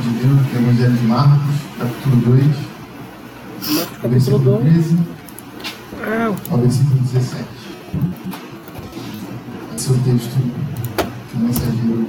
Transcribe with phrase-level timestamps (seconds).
[0.00, 2.44] de Deus, do Evangelho de Marcos, capítulo 2,
[3.60, 4.62] Capítulo versículo 2.
[4.62, 4.98] 13
[6.02, 7.44] Ah, ao versículo 17.
[9.76, 10.36] Esse é o texto
[11.28, 12.08] que o mensageiro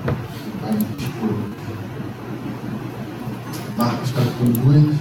[0.62, 1.36] vai expor.
[3.78, 4.96] Marcos capítulo 2,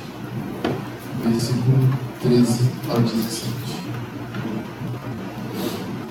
[1.24, 1.88] versículo
[2.22, 3.50] 13 ao 17.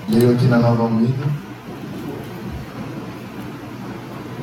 [0.08, 1.26] Leio aqui na Nova Almeida.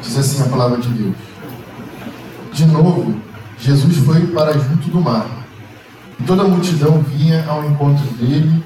[0.04, 1.27] Diz assim a palavra de Deus.
[2.58, 3.14] De novo,
[3.60, 5.28] Jesus foi para junto do mar.
[6.20, 8.64] E toda a multidão vinha ao encontro dele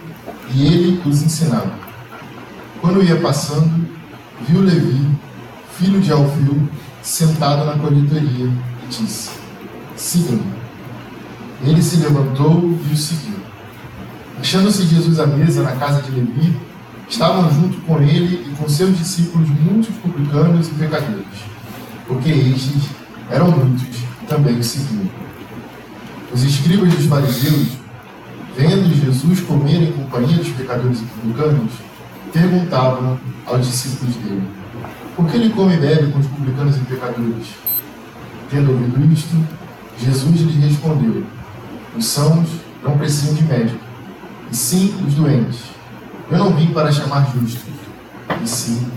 [0.54, 1.74] e ele os ensinava.
[2.80, 3.86] Quando ia passando,
[4.48, 5.06] viu Levi,
[5.78, 6.70] filho de Alfeu,
[7.02, 9.32] sentado na coletoria e disse:
[9.98, 10.54] Siga-me.
[11.62, 13.42] Ele se levantou e o seguiu.
[14.40, 16.58] Achando-se Jesus à mesa na casa de Levi,
[17.10, 21.26] estavam junto com ele e com seus discípulos muitos publicanos e pecadores,
[22.08, 23.01] porque estes
[23.32, 23.84] eram muitos
[24.22, 25.10] e também o seguiam.
[26.34, 27.70] Os escribas dos fariseus,
[28.58, 31.72] vendo Jesus comer em companhia dos pecadores e publicanos,
[32.34, 34.44] perguntavam aos discípulos dele:
[35.16, 37.48] Por que ele come e bebe com os publicanos e pecadores?
[38.50, 39.36] Tendo ouvido isto,
[39.98, 41.26] Jesus lhes respondeu:
[41.98, 42.50] Os sãos
[42.84, 43.80] não precisam de médico,
[44.52, 45.60] e sim os doentes.
[46.30, 47.74] Eu não vim para chamar justos,
[48.42, 48.88] e sim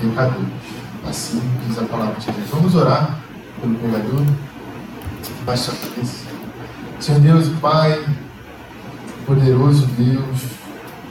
[0.00, 0.46] pecadores.
[1.08, 2.48] Assim diz a palavra de Deus.
[2.50, 3.23] Vamos orar
[3.64, 4.26] pelo pecador.
[5.46, 6.26] Baixe a cabeça.
[7.00, 8.04] Senhor Deus e Pai,
[9.26, 10.40] poderoso Deus,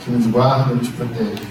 [0.04, 1.44] que nos guarda, nos protege.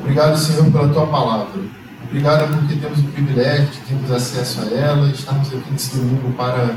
[0.00, 1.60] Obrigado, Senhor, pela tua palavra.
[2.04, 6.32] Obrigado porque temos o privilégio de termos acesso a ela e estamos aqui nesse domingo
[6.34, 6.76] para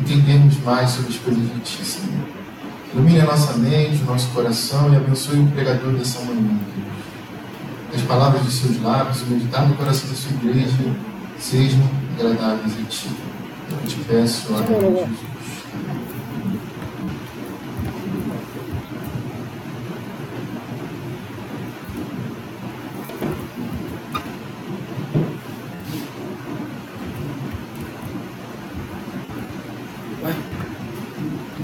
[0.00, 2.28] entendermos mais sobre as coisas de Ti, Senhor.
[2.92, 6.88] Ilumine a nossa mente, o nosso coração e abençoe o pregador dessa manhã, Deus.
[7.94, 10.94] As palavras de seus lábios, o meditar no coração da sua igreja
[11.40, 11.80] sejam
[12.18, 13.10] agradáveis a Ti.
[13.70, 15.28] Eu te peço, ó Deus Jesus.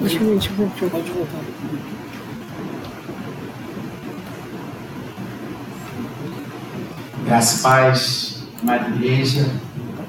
[0.04, 0.90] deixa eu ver, deixa eu ver, deixa eu ver.
[0.90, 1.40] Pode voltar.
[7.24, 9.46] Graça e paz, amada igreja,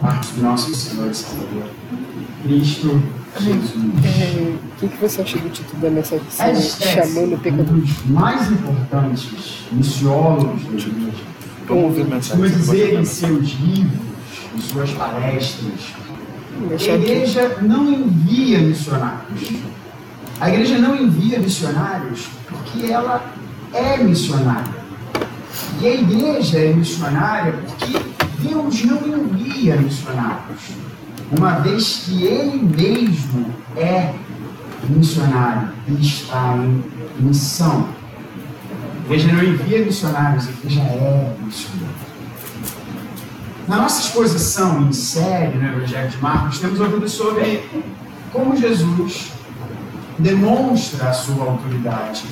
[0.06, 1.64] parte do nosso Senhor e Salvador,
[2.44, 3.02] Cristo
[3.40, 3.74] Jesus.
[4.06, 6.26] É, O que, que você acha do título da mensagem?
[6.32, 7.66] Chamando o um pecador.
[7.66, 11.24] dos mais importantes missiólogos da igreja.
[11.68, 12.44] Vamos ouvir a mensagem.
[12.46, 14.00] Dizer em seus livros,
[14.56, 15.94] em suas palestras,
[16.70, 19.50] a igreja não envia missionários.
[20.40, 23.26] A igreja não envia missionários porque ela
[23.74, 24.86] é missionária.
[25.82, 28.15] E a igreja é missionária porque
[28.48, 30.60] Deus não envia missionários,
[31.32, 34.14] uma vez que Ele mesmo é
[34.88, 36.84] missionário, Ele está em
[37.20, 37.88] missão.
[39.02, 42.16] A igreja não envia missionários, a igreja é missionária.
[43.68, 47.64] Na nossa exposição em série no Evangelho de Marcos, temos ouvido sobre
[48.32, 49.32] como Jesus
[50.20, 52.24] demonstra a sua autoridade.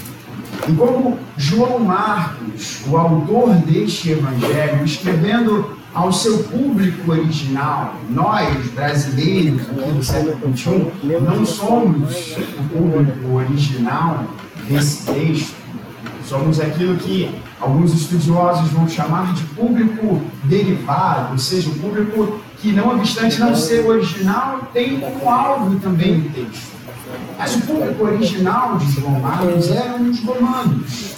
[0.68, 9.62] E como João Marcos, o autor deste evangelho, escrevendo ao seu público original, nós, brasileiros,
[9.62, 14.26] aqui do século XXI, não somos o público original
[14.68, 15.56] desse texto,
[16.26, 22.72] somos aquilo que alguns estudiosos vão chamar de público derivado, ou seja, o público que,
[22.72, 26.74] não obstante não ser original, tem como alvo também o texto.
[27.38, 31.14] Mas o público original de João Marcos eram os romanos.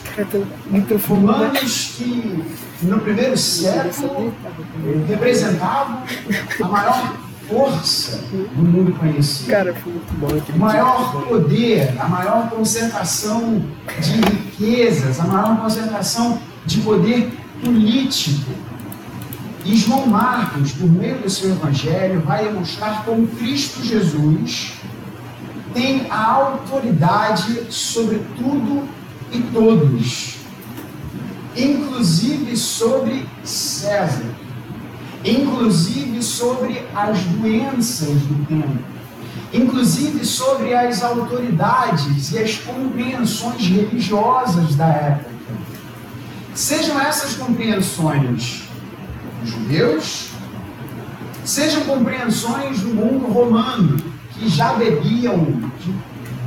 [0.68, 1.26] Microfone.
[1.26, 2.44] Romanos que,
[2.84, 4.34] no primeiro século,
[5.08, 6.04] representavam
[6.62, 7.18] a maior
[7.48, 9.50] força do mundo conhecido.
[9.50, 13.62] Cara, foi muito bom O maior poder, a maior concentração
[14.00, 17.32] de riquezas, a maior concentração de poder
[17.64, 18.52] político.
[19.66, 24.74] E João Marcos, por meio do seu evangelho, vai demonstrar como Cristo Jesus
[25.76, 28.88] tem a autoridade sobre tudo
[29.42, 30.36] todos,
[31.56, 34.26] inclusive sobre César,
[35.24, 38.80] inclusive sobre as doenças do tempo,
[39.54, 45.36] inclusive sobre as autoridades e as compreensões religiosas da época.
[46.54, 48.64] Sejam essas compreensões
[49.44, 50.30] judeus,
[51.44, 53.98] sejam compreensões do mundo romano,
[54.32, 55.46] que já bebiam
[55.80, 55.94] de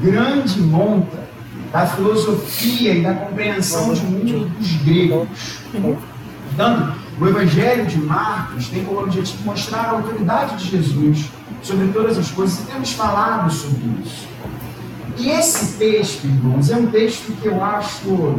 [0.03, 1.28] grande monta
[1.73, 5.29] da filosofia e da compreensão de mundo dos gregos.
[6.47, 11.27] Portanto, o Evangelho de Marcos tem como objetivo mostrar a autoridade de Jesus
[11.63, 14.29] sobre todas as coisas, e temos falado sobre isso.
[15.19, 18.39] E esse texto, irmãos, é um texto que eu acho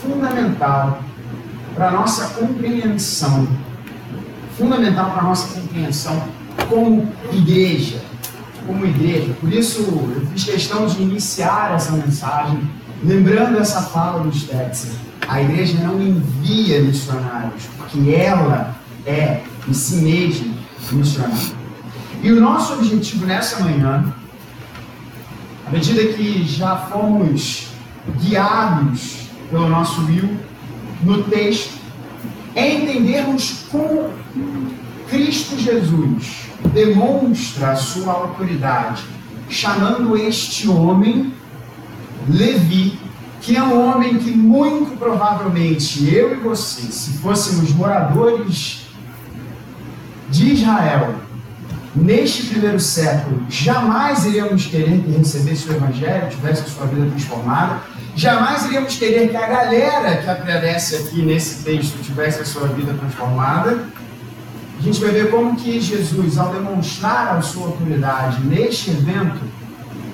[0.00, 1.02] fundamental
[1.74, 3.46] para a nossa compreensão,
[4.56, 6.22] fundamental para a nossa compreensão
[6.68, 8.00] como igreja,
[8.66, 9.32] como igreja.
[9.40, 12.60] Por isso, eu fiz questão de iniciar essa mensagem
[13.02, 14.92] lembrando essa fala do Stetzer.
[15.26, 18.74] A igreja não envia missionários, porque ela
[19.06, 20.54] é, em si mesma,
[20.92, 21.64] missionária.
[22.22, 24.14] E o nosso objetivo nessa manhã,
[25.66, 27.68] à medida que já fomos
[28.20, 30.36] guiados pelo nosso Will
[31.02, 31.74] no texto,
[32.54, 34.10] é entendermos como
[35.08, 39.04] Cristo Jesus demonstra sua autoridade,
[39.48, 41.32] chamando este homem,
[42.28, 42.98] Levi,
[43.40, 48.86] que é um homem que muito provavelmente eu e você, se fôssemos moradores
[50.30, 51.14] de Israel,
[51.94, 57.80] neste primeiro século, jamais iríamos querer que recebesse o Evangelho, tivesse a sua vida transformada,
[58.16, 62.94] jamais iríamos querer que a galera que aparece aqui nesse texto tivesse a sua vida
[62.94, 63.84] transformada.
[64.84, 69.40] A gente vai ver como que Jesus, ao demonstrar a sua autoridade neste evento,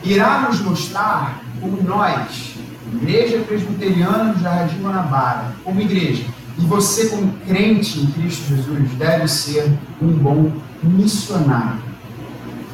[0.05, 2.55] irá nos mostrar como nós,
[2.95, 6.23] Igreja Presbiteriana do Jardim Guanabara, como igreja,
[6.57, 10.53] e você como crente em Cristo Jesus, deve ser um bom
[10.85, 11.83] missionário.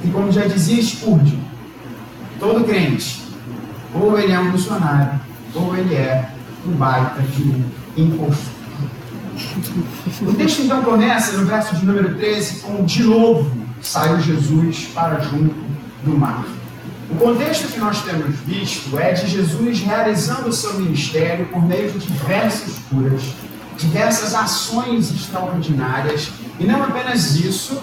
[0.05, 1.41] E como já dizia Spurgeon,
[2.39, 3.23] todo crente,
[3.95, 5.19] ou ele é um missionário,
[5.55, 6.31] ou ele é
[6.67, 7.65] um baita de um
[7.97, 8.56] impostor.
[10.23, 13.51] O texto então começa no verso de número 13 com de novo
[13.83, 15.55] saiu Jesus para junto
[16.03, 16.45] do mar.
[17.11, 21.93] O contexto que nós temos visto é de Jesus realizando o seu ministério por meio
[21.93, 23.23] de diversas curas,
[23.79, 27.81] diversas ações extraordinárias, e não apenas isso,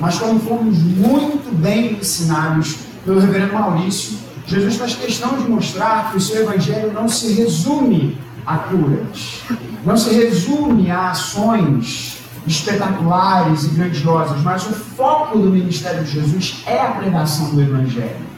[0.00, 6.16] mas como fomos muito bem ensinados pelo reverendo Maurício, Jesus faz questão de mostrar que
[6.16, 8.18] o seu evangelho não se resume
[8.50, 9.42] a curas,
[9.84, 16.62] não se resume a ações espetaculares e grandiosas, mas o foco do ministério de Jesus
[16.66, 18.30] é a pregação do evangelho.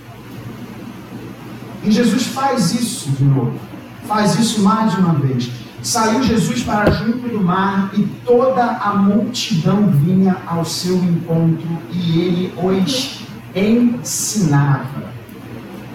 [1.82, 3.58] E Jesus faz isso de novo.
[4.06, 5.50] Faz isso mais uma vez.
[5.82, 12.20] Saiu Jesus para junto do mar e toda a multidão vinha ao seu encontro e
[12.20, 13.22] ele os
[13.54, 15.10] ensinava.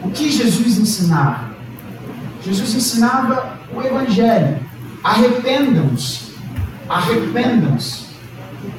[0.04, 1.52] O que Jesus ensinava?
[2.44, 4.60] Jesus ensinava o Evangelho.
[5.04, 6.34] Arrependam-se,
[6.90, 8.08] arrependam-se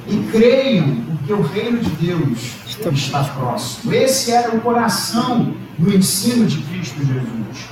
[0.06, 0.96] e creiam
[1.28, 3.92] porque o reino de Deus está próximo.
[3.92, 7.68] Esse era o coração do ensino de Cristo Jesus.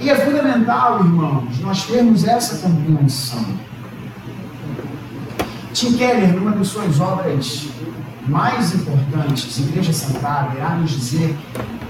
[0.00, 3.44] E é fundamental, irmãos, nós termos essa compreensão.
[5.74, 7.68] Tim Keller, numa das suas obras
[8.26, 11.36] mais importantes, Igreja Central, irá nos dizer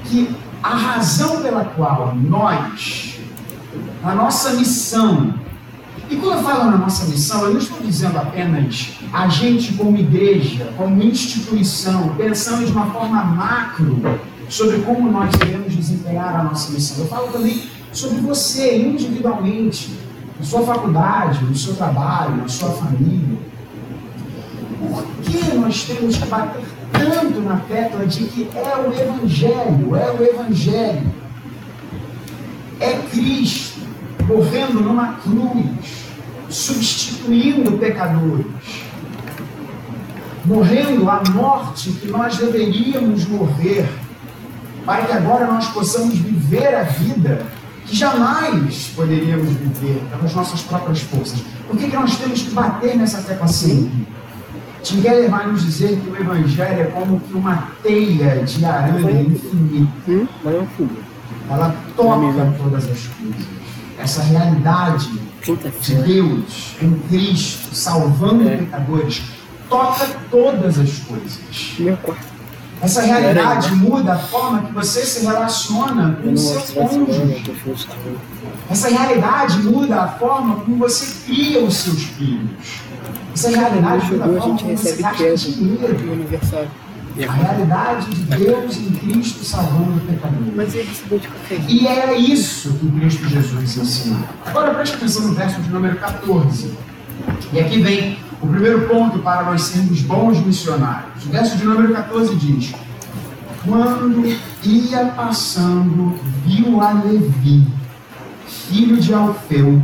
[0.05, 3.10] que a razão pela qual nós,
[4.03, 5.35] a nossa missão,
[6.09, 9.97] e quando eu falo na nossa missão, eu não estou dizendo apenas a gente como
[9.97, 14.01] igreja, como instituição, pensando de uma forma macro
[14.49, 17.05] sobre como nós devemos desempenhar a nossa missão.
[17.05, 17.63] Eu falo também
[17.93, 19.97] sobre você individualmente,
[20.39, 23.39] na sua faculdade, no seu trabalho, na sua família.
[24.81, 30.11] Por que nós temos que bater tanto na tecla de que é o Evangelho, é
[30.11, 31.15] o Evangelho?
[32.81, 33.70] É Cristo
[34.31, 36.07] morrendo numa cruz,
[36.49, 38.47] substituindo pecadores,
[40.45, 43.89] morrendo a morte que nós deveríamos morrer,
[44.87, 47.45] para que agora nós possamos viver a vida
[47.87, 51.43] que jamais poderíamos viver pelas nossas próprias forças.
[51.67, 54.07] Por que, que nós temos que bater nessa tecla sempre?
[54.83, 59.23] Tim Keller vai nos dizer que o Evangelho é como que uma teia de aranha
[59.23, 59.91] infinita.
[60.09, 60.27] Hum?
[61.51, 63.60] Ela toca todas as coisas.
[64.03, 65.11] Essa realidade
[65.43, 68.57] de Deus em Cristo, salvando É.
[68.57, 69.23] pecadores,
[69.69, 71.39] toca todas as coisas.
[72.83, 77.43] Essa realidade muda a forma que você se relaciona com o seu cônjuge.
[78.71, 82.81] Essa realidade muda a forma como você cria os seus filhos.
[83.35, 85.97] Essa realidade muda a forma como você gasta dinheiro.
[87.11, 87.43] Aniversário.
[87.43, 90.55] A realidade de Deus em Cristo salvando pecadores.
[90.55, 90.91] Mas ele
[91.49, 91.71] jeito.
[91.71, 94.23] E era isso que Cristo Jesus ensinou.
[94.47, 96.73] Agora preste atenção no verso de número 14.
[97.53, 101.25] E aqui vem o primeiro ponto para nós sermos bons missionários.
[101.27, 102.75] O verso de número 14 diz:
[103.65, 104.27] Quando
[104.65, 107.67] ia passando, viu a Levi,
[108.47, 109.83] filho de Alfeu,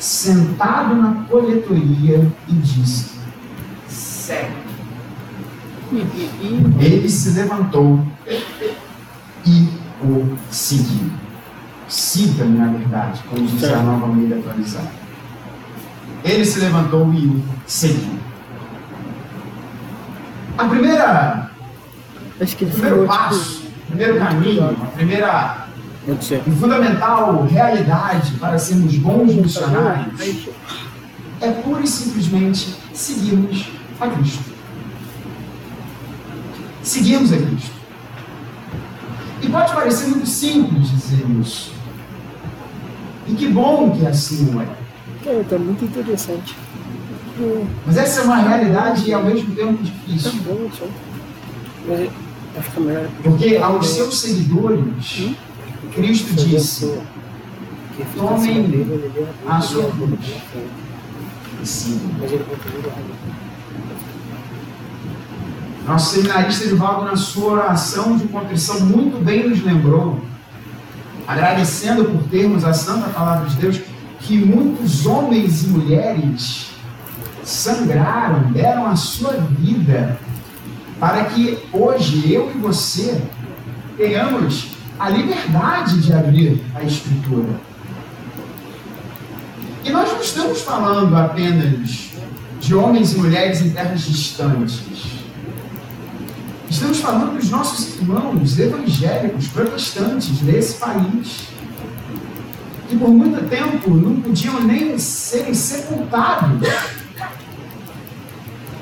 [0.00, 3.12] sentado na coletoria e disse:
[3.88, 4.73] Segue.
[6.80, 8.04] Ele se levantou
[9.46, 9.68] e
[10.02, 11.10] o seguiu.
[11.88, 14.90] Siga-me, na verdade, como diz a nova Almeida atualizada.
[16.24, 18.18] Ele se levantou e o seguiu.
[20.56, 21.50] A primeira,
[22.40, 25.64] acho que o primeiro falou, passo, o primeiro caminho, a primeira
[26.20, 30.48] tipo, e fundamental realidade para sermos bons missionários
[31.40, 33.68] é pura e simplesmente seguirmos
[34.00, 34.53] a Cristo.
[36.84, 37.72] Seguirmos a Cristo.
[39.42, 41.72] E pode parecer muito simples dizer isso.
[43.26, 44.66] E que bom que assim não é.
[45.26, 46.54] É, tá muito interessante.
[47.40, 50.32] Hum, Mas essa é uma realidade e ao mesmo tempo Tá difícil.
[50.46, 50.86] bom, só.
[51.88, 52.10] Mas é-
[52.54, 53.08] vai ficar melhor.
[53.22, 55.32] Porque aos seus seguidores,
[55.94, 56.98] Cristo disse:
[58.16, 58.86] Tomem
[59.48, 60.20] a sua cruz.
[61.62, 62.10] e sigam.
[62.20, 63.14] Mas ele continua errado.
[65.86, 70.18] Nosso seminarista Edivaldo, na sua oração de contrição, muito bem nos lembrou,
[71.28, 73.80] agradecendo por termos a santa palavra de Deus,
[74.20, 76.70] que muitos homens e mulheres
[77.42, 80.18] sangraram, deram a sua vida,
[80.98, 83.22] para que hoje eu e você
[83.98, 87.60] tenhamos a liberdade de abrir a Escritura.
[89.84, 92.12] E nós não estamos falando apenas
[92.58, 95.13] de homens e mulheres em terras distantes.
[96.74, 101.46] Estamos falando dos nossos irmãos evangélicos, protestantes desse país,
[102.88, 106.68] que por muito tempo não podiam nem serem sepultados,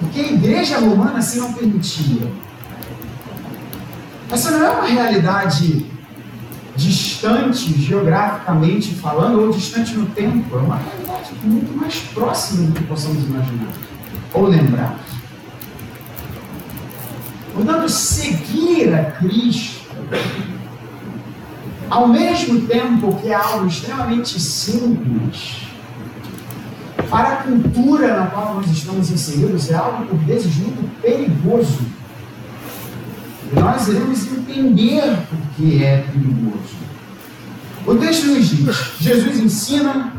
[0.00, 2.32] porque a igreja romana assim não permitia.
[4.30, 5.84] Essa não é uma realidade
[6.74, 12.84] distante geograficamente falando, ou distante no tempo, é uma realidade muito mais próxima do que
[12.84, 13.68] possamos imaginar
[14.32, 14.98] ou lembrar.
[17.52, 19.82] Portanto, seguir a Cristo,
[21.90, 25.62] ao mesmo tempo que é algo extremamente simples,
[27.10, 31.80] para a cultura na qual nós estamos inseridos, é algo por vezes muito perigoso.
[33.54, 36.82] E nós iremos entender por que é perigoso.
[37.86, 40.14] O texto nos diz: Jesus ensina,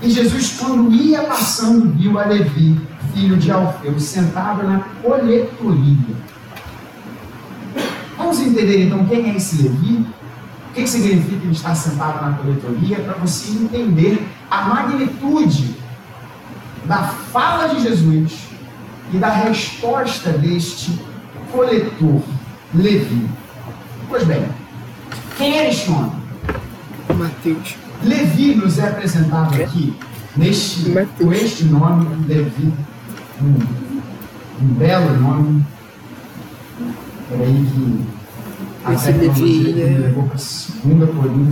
[0.00, 2.80] e Jesus, quando ia passando, viu a Levi,
[3.12, 6.14] filho de Alfeu, sentado na coletoria.
[8.36, 10.06] Vamos entender então quem é esse Levi?
[10.68, 12.98] O que significa ele estar sentado na coletoria?
[12.98, 15.74] Para você entender a magnitude
[16.84, 18.48] da fala de Jesus
[19.10, 21.00] e da resposta deste
[21.50, 22.20] coletor,
[22.74, 23.26] Levi.
[24.06, 24.46] Pois bem,
[25.38, 26.12] quem era este homem?
[27.16, 27.76] Mateus.
[28.02, 29.96] Levi nos é apresentado aqui
[30.36, 31.08] neste, Mateus.
[31.18, 32.70] com este nome, Levi,
[33.40, 35.64] um, um belo nome.
[37.30, 38.15] Peraí que
[38.86, 38.96] a a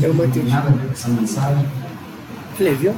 [0.09, 0.23] o
[0.69, 1.67] a ver com essa mensagem.
[2.61, 2.95] Ele viu.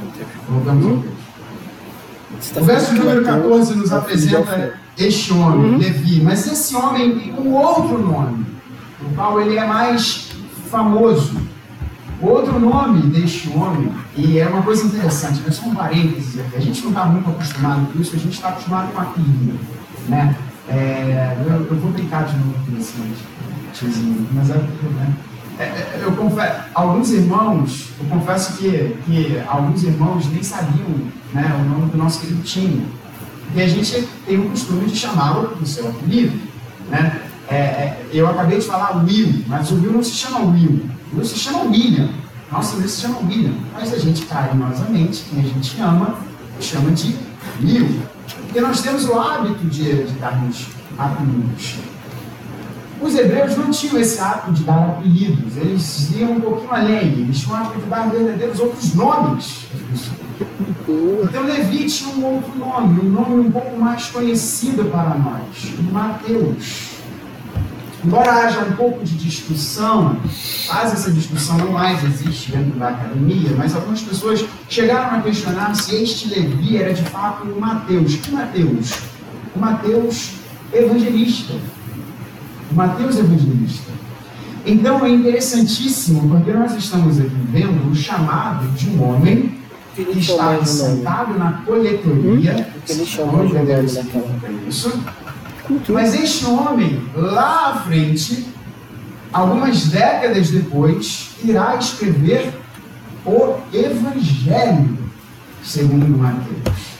[2.39, 5.77] Você tá O verso número Mateus 14 nos é o apresenta este homem, Uhum.
[5.77, 8.45] Levi, mas esse homem tem um outro nome,
[9.01, 10.29] no qual ele é mais
[10.69, 11.35] famoso.
[12.19, 16.55] O outro nome deste homem, e é uma coisa interessante, é só um parênteses aqui,
[16.55, 19.59] a gente não está muito acostumado com isso, a gente está acostumado com apelido,
[20.09, 20.35] né?
[20.67, 22.93] É, eu, eu vou brincar de novo com esse
[24.33, 25.13] mas é, né?
[25.59, 30.87] É, é, eu confesso, alguns irmãos, eu confesso que, que alguns irmãos nem sabiam
[31.33, 32.85] né, o nome do nosso querido time.
[33.45, 36.39] Porque a gente tem o costume de chamá-lo do seu apelido.
[36.89, 37.21] Né?
[37.49, 40.85] É, é, eu acabei de falar Will, mas o Will não se chama Will.
[41.11, 42.09] O Will se chama William.
[42.51, 43.53] Nossa, Will se chama William.
[43.73, 46.19] Mas a gente carinhosamente, quem a gente ama,
[46.59, 47.15] chama de
[47.63, 47.99] Will.
[48.45, 50.67] Porque nós temos o hábito de, de darmos
[50.97, 51.77] apelidos.
[52.99, 57.39] Os hebreus não tinham esse hábito de dar apelidos, eles iam um pouquinho além, eles
[57.39, 59.67] tinham o hábito de dar verdadeiros outros nomes.
[61.23, 65.41] Então Levi tinha um outro nome, um nome um pouco mais conhecido para nós,
[65.91, 66.97] Mateus.
[68.03, 70.17] Embora haja um pouco de discussão,
[70.65, 75.75] quase essa discussão não mais existe dentro da academia, mas algumas pessoas chegaram a questionar
[75.75, 78.15] se este Levi era de fato o Mateus.
[78.15, 78.93] Que Mateus?
[79.55, 80.33] O Mateus
[80.71, 81.53] evangelista.
[82.71, 83.91] O Mateus evangelista.
[84.65, 89.57] Então é interessantíssimo, porque nós estamos aqui vendo o chamado de um homem
[89.95, 92.69] que está sentado na coletoria.
[92.73, 94.27] Porque ele chamou de que naquela.
[94.67, 95.03] isso.
[95.89, 98.45] Mas este homem, lá à frente,
[99.31, 102.53] algumas décadas depois, irá escrever
[103.25, 104.97] o Evangelho.
[105.63, 106.97] segundo Mateus.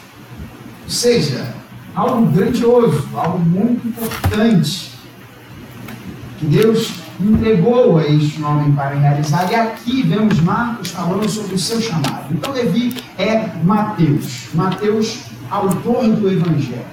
[0.86, 1.54] Ou seja,
[1.94, 4.87] algo grandioso, algo muito importante
[6.38, 9.52] que Deus entregou a este homem para realizar.
[9.52, 12.32] E aqui vemos Marcos falando sobre o seu chamado.
[12.32, 14.50] Então, Levi é Mateus.
[14.54, 16.86] Mateus, autor do Evangelho.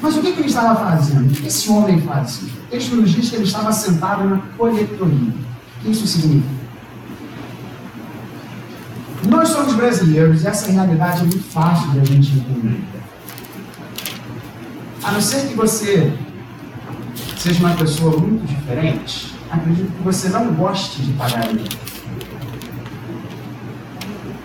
[0.00, 1.30] Mas o que, que ele estava fazendo?
[1.30, 2.48] O que esse homem fazia?
[2.48, 5.32] O texto nos diz que ele estava sentado na coletoria.
[5.78, 6.62] O que isso significa?
[9.28, 12.82] Nós somos brasileiros essa realidade é muito fácil de a gente entender.
[15.04, 16.12] A não ser que você
[17.42, 21.76] seja uma pessoa muito diferente, acredito que você não goste de pagar imposto.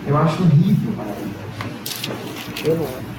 [0.04, 1.14] Eu acho horrível pagar.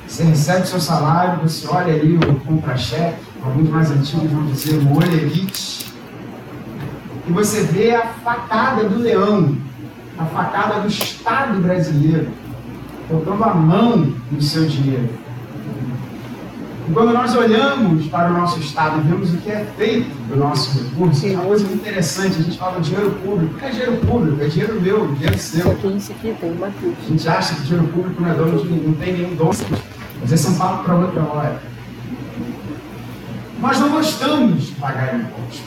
[0.05, 4.97] Você recebe seu salário, você olha ali o contra-cheque, alguns mais antigos vão dizer o
[4.97, 5.85] olerite,
[7.25, 9.55] e você vê a facada do leão,
[10.17, 12.27] a facada do Estado brasileiro,
[13.07, 15.07] colocando a mão no seu dinheiro.
[16.89, 20.35] E quando nós olhamos para o nosso Estado e vemos o que é feito do
[20.35, 22.39] nosso recurso, é uma coisa muito interessante.
[22.39, 23.53] A gente fala dinheiro público.
[23.59, 25.59] Não é dinheiro público, é dinheiro meu, dinheiro seu.
[25.59, 28.63] Isso aqui, isso aqui tem uma A gente acha que dinheiro público não é dono
[28.63, 29.53] de não tem nenhum dono.
[30.19, 31.61] Mas esse é um papo para outra hora.
[33.61, 35.61] Nós não gostamos de pagar imposto.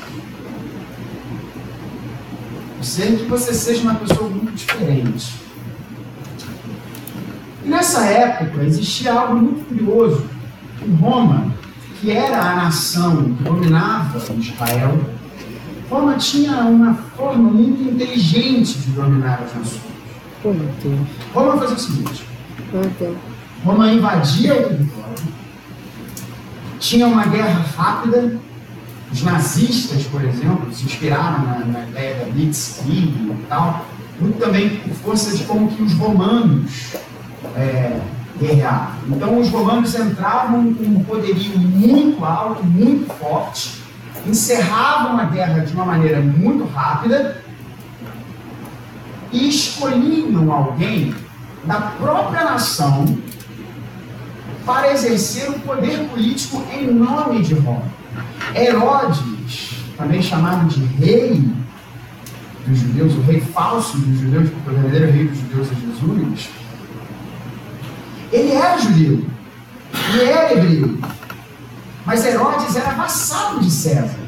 [2.83, 5.35] Sei que você seja uma pessoa muito diferente.
[7.64, 10.41] E nessa época existia algo muito curioso.
[11.01, 11.53] Roma,
[12.01, 15.01] que era a nação que dominava Israel,
[15.89, 19.93] Roma tinha uma forma muito inteligente de dominar as nações.
[21.35, 22.25] Roma fazia o seguinte:
[23.65, 25.25] Roma invadia o território,
[26.81, 28.41] tinha uma guerra rápida.
[29.12, 33.85] Os nazistas, por exemplo, se inspiraram na, na ideia da Blitzkrieg e tal,
[34.19, 36.95] muito também por força de como que os romanos
[37.55, 38.01] é,
[38.42, 38.94] guerreavam.
[39.08, 43.80] Então, os romanos entravam com um poderio muito alto, muito forte,
[44.26, 47.42] encerravam a guerra de uma maneira muito rápida
[49.33, 51.14] e escolhiam alguém
[51.64, 53.07] da própria nação
[54.66, 57.83] para exercer o poder político em nome de Roma.
[58.55, 61.42] Herodes, também chamado de rei
[62.66, 66.50] dos judeus, o rei falso dos judeus, porque o verdadeiro rei dos judeus é Jesus,
[68.33, 69.25] ele era judeu,
[70.12, 70.99] ele era hebreu,
[72.05, 74.23] mas Herodes era vassalo de César.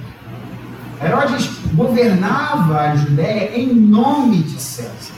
[1.02, 5.14] Herodes governava a Judéia em nome de César.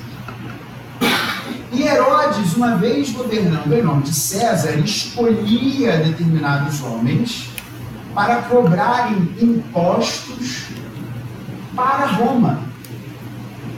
[1.72, 7.50] E Herodes, uma vez governando em nome de César, escolhia determinados homens
[8.14, 10.68] para cobrarem impostos
[11.74, 12.60] para Roma.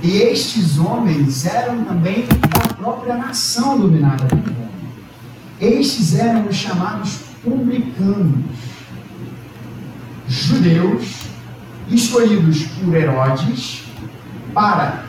[0.00, 4.67] E estes homens eram também da própria nação dominada por Roma.
[5.60, 8.44] Estes eram os chamados publicanos,
[10.28, 11.22] judeus
[11.90, 13.84] escolhidos por Herodes
[14.52, 15.04] para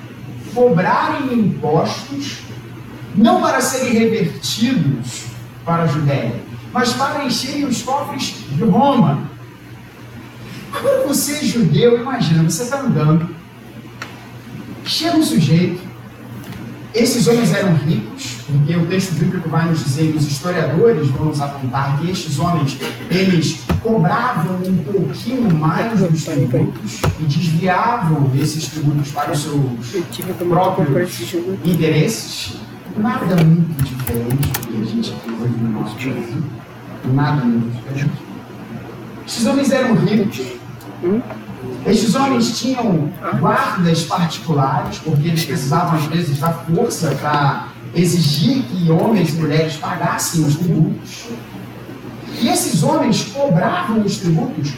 [0.53, 2.39] cobrarem impostos
[3.15, 5.25] não para serem revertidos
[5.65, 6.35] para a Judéia,
[6.71, 9.29] mas para encherem os cofres de Roma.
[10.71, 13.35] Agora você, judeu, imagina, você está andando,
[14.85, 15.81] chega um sujeito,
[16.93, 21.25] esses homens eram ricos, porque o texto bíblico vai nos dizer, e os historiadores vão
[21.25, 22.77] nos apontar que estes homens,
[23.09, 29.57] eles cobravam um pouquinho mais dos tributos e desviavam esses tributos para os seus
[30.47, 31.35] próprios
[31.65, 32.59] interesses
[32.97, 36.35] nada muito diferente do que a gente tem hoje no nosso país.
[37.13, 38.11] Nada muito diferente.
[39.25, 40.41] Esses homens eram ricos.
[41.85, 48.91] Estes homens tinham guardas particulares, porque eles precisavam, às vezes, da força para exigir que
[48.91, 51.25] homens e mulheres pagassem os tributos.
[52.39, 54.73] E esses homens cobravam os tributos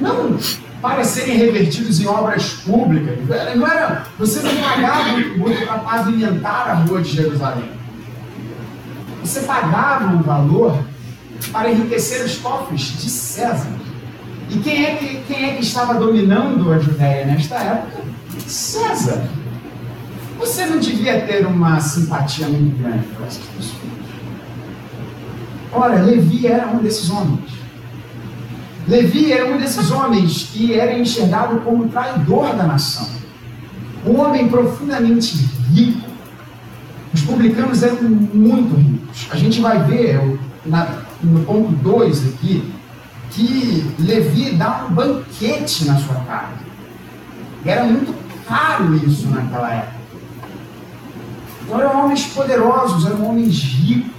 [0.00, 0.38] não
[0.80, 3.18] para serem revertidos em obras públicas.
[3.54, 7.70] Não era, você não pagava um tributo para pavimentar a rua de Jerusalém.
[9.22, 10.82] Você pagava um valor
[11.52, 13.68] para enriquecer os cofres de César.
[14.48, 18.02] E quem é que, quem é que estava dominando a Judéia nesta época?
[18.46, 19.22] César.
[20.40, 23.90] Você não devia ter uma simpatia muito grande para essas pessoas.
[25.70, 27.50] Ora, Levi era um desses homens.
[28.88, 33.06] Levi era um desses homens que era enxergado como traidor da nação.
[34.06, 35.36] Um homem profundamente
[35.74, 36.08] rico.
[37.12, 39.28] Os publicanos eram muito ricos.
[39.30, 42.72] A gente vai ver na, no ponto 2 aqui
[43.30, 46.58] que Levi dá um banquete na sua casa.
[47.62, 48.14] Era muito
[48.48, 49.99] caro isso naquela época.
[51.78, 54.10] Eram homens poderosos, eram homens ricos.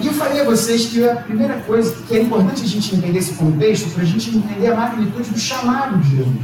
[0.00, 3.18] E eu falei a vocês que a primeira coisa que é importante a gente entender
[3.18, 6.36] esse contexto, para a gente entender a magnitude do chamado de Jesus.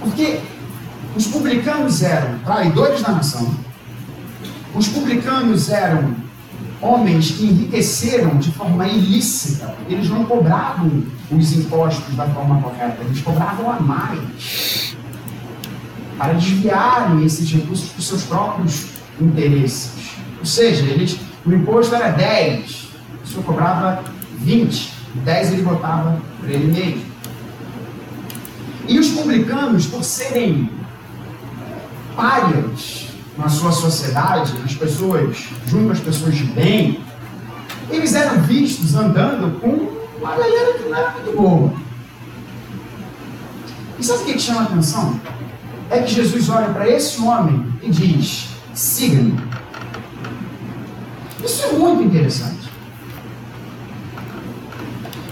[0.00, 0.40] Porque
[1.16, 3.54] os publicanos eram traidores da nação,
[4.74, 6.23] os publicanos eram
[6.84, 13.20] homens que enriqueceram de forma ilícita, eles não cobravam os impostos da forma correta, eles
[13.22, 14.94] cobravam a mais
[16.18, 18.86] para desviarem esses recursos para os seus próprios
[19.20, 19.92] interesses.
[20.38, 22.88] Ou seja, eles, o imposto era 10,
[23.24, 24.04] o senhor cobrava
[24.38, 24.92] 20,
[25.24, 27.14] 10 ele botava para ele mesmo.
[28.86, 30.68] E os publicanos, por serem
[32.14, 33.03] párias
[33.36, 37.00] na sua sociedade, as pessoas, junto às pessoas de bem,
[37.90, 41.72] eles eram vistos andando com uma galera que não era muito boa.
[43.98, 45.20] E sabe o que chama a atenção?
[45.90, 49.38] É que Jesus olha para esse homem e diz: siga-me.
[51.44, 52.70] Isso é muito interessante.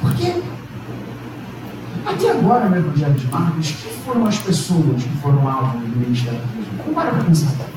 [0.01, 0.43] Porque
[2.05, 6.39] até agora no Evangelho de Marcos, quem foram as pessoas que foram alvo do ministério
[6.39, 6.95] de Jesus?
[6.95, 7.72] Parar para pensar.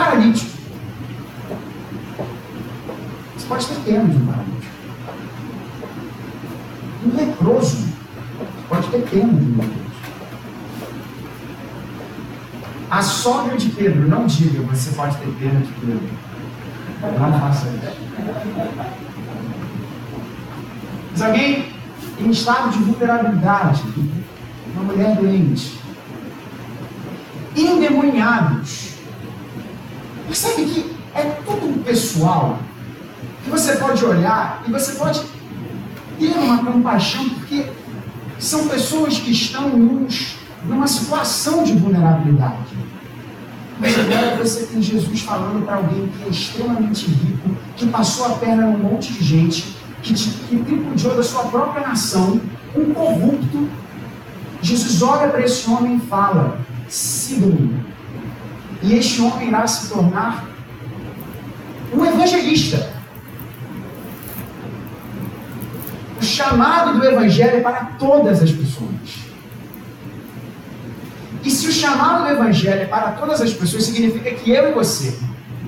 [0.00, 0.50] Paralítico.
[3.36, 4.72] Você pode ter pena de um paralítico.
[7.04, 7.76] Um leproso.
[7.76, 9.90] Você pode ter pena de um leproso.
[12.90, 16.08] A sogra de Pedro, não diga, você pode ter pena de Pedro.
[17.02, 18.00] Não faça isso.
[21.12, 21.72] Mas alguém
[22.18, 23.82] em estado de vulnerabilidade,
[24.74, 25.78] uma mulher doente,
[27.54, 28.79] endemoniados.
[30.30, 32.56] Percebe que é tudo pessoal,
[33.42, 35.22] que você pode olhar e você pode
[36.20, 37.66] ter uma compaixão, porque
[38.38, 42.78] são pessoas que estão nos, numa situação de vulnerabilidade.
[43.80, 48.30] Mas agora você tem Jesus falando para alguém que é extremamente rico, que passou a
[48.30, 52.40] perna num monte de gente, que, que tripudiou da sua própria nação,
[52.76, 53.68] um corrupto.
[54.62, 57.90] Jesus olha para esse homem e fala: siga-me.
[58.82, 60.48] E este homem irá se tornar
[61.92, 62.92] um evangelista.
[66.20, 69.30] O chamado do evangelho é para todas as pessoas.
[71.44, 74.72] E se o chamado do Evangelho é para todas as pessoas, significa que eu e
[74.72, 75.18] você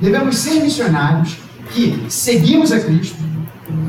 [0.00, 1.38] devemos ser missionários
[1.70, 3.16] que seguimos a Cristo.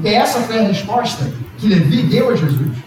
[0.04, 2.78] É essa foi a resposta que Levi deu a Jesus.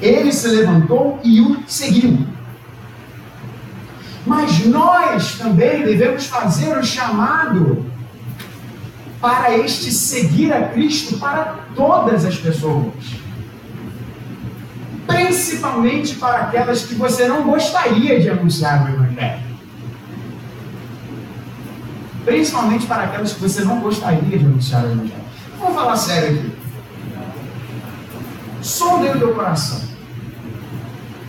[0.00, 2.26] Ele se levantou e o seguiu.
[4.26, 7.84] Mas nós também devemos fazer o chamado
[9.20, 13.22] para este seguir a Cristo para todas as pessoas
[15.06, 19.42] principalmente para aquelas que você não gostaria de anunciar o Evangelho.
[22.24, 25.22] Principalmente para aquelas que você não gostaria de anunciar o Evangelho.
[25.58, 26.52] Vamos falar sério aqui.
[28.62, 29.91] Sonde o teu coração.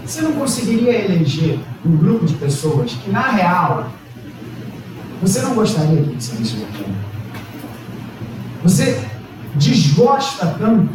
[0.06, 3.90] Você não conseguiria eleger um grupo de pessoas que, na real,
[5.22, 6.68] você não gostaria o Evangelho.
[8.64, 9.02] Você
[9.56, 10.94] desgosta tanto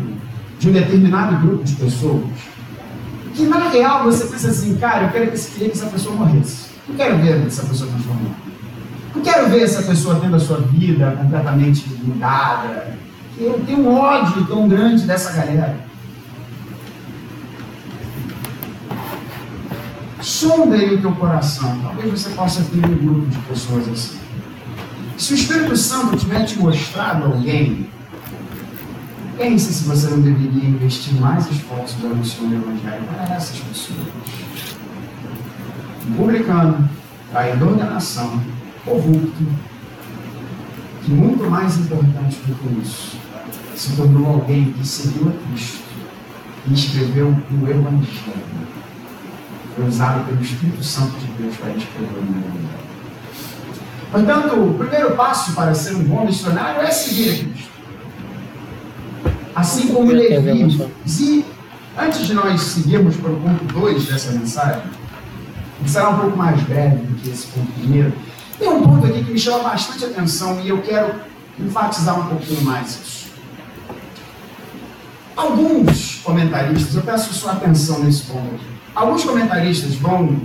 [0.58, 2.24] de um determinado grupo de pessoas
[3.34, 6.70] que na real você pensa assim, cara, eu quero que, esse, que essa pessoa morresse.
[6.88, 8.34] Não quero ver essa pessoa transformada.
[9.14, 12.98] Não quero ver essa pessoa tendo a sua vida completamente mudada.
[13.38, 15.87] Eu tenho um ódio tão grande dessa galera.
[20.28, 21.80] Sonda aí o teu coração.
[21.82, 24.18] Talvez você possa ter um grupo de pessoas assim.
[25.16, 27.88] Se o Espírito Santo tiver te mostrado alguém
[29.38, 34.08] Pense se você não deveria investir mais esforços no o Evangelho para essas pessoas.
[36.08, 36.90] Um publicano,
[37.30, 38.42] traidor da nação,
[38.84, 39.46] corrupto,
[41.04, 43.16] que muito mais importante do que isso,
[43.76, 45.84] se tornou alguém que seguiu a Cristo
[46.66, 48.77] e escreveu o Evangelho.
[49.78, 52.68] Foi usado pelo Espírito Santo de Deus para escrever o Evangelho.
[54.10, 57.70] Portanto, o primeiro passo para ser um bom missionário é seguir a Cristo.
[59.54, 60.90] Assim como Levi.
[61.06, 61.44] Se,
[61.96, 64.82] antes de nós seguirmos para o ponto 2 dessa mensagem,
[65.84, 68.12] que será um pouco mais breve do que esse ponto primeiro,
[68.58, 71.14] tem um ponto aqui que me chama bastante atenção e eu quero
[71.56, 73.28] enfatizar um pouquinho mais isso.
[75.36, 78.67] Alguns comentaristas, eu peço sua atenção nesse ponto aqui.
[78.94, 80.40] Alguns comentaristas vão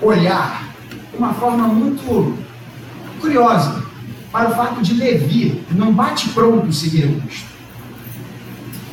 [0.00, 0.68] olhar
[1.10, 2.38] de uma forma muito
[3.20, 3.82] curiosa
[4.32, 7.48] para o fato de Levi não bate pronto seguir a Cristo.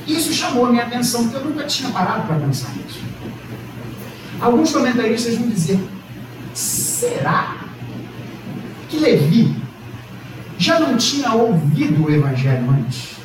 [0.08, 3.00] Isso chamou a minha atenção, porque eu nunca tinha parado para pensar nisso.
[4.40, 5.80] Alguns comentaristas vão dizer:
[6.54, 7.58] será
[8.90, 9.56] que Levi
[10.58, 13.17] já não tinha ouvido o Evangelho antes?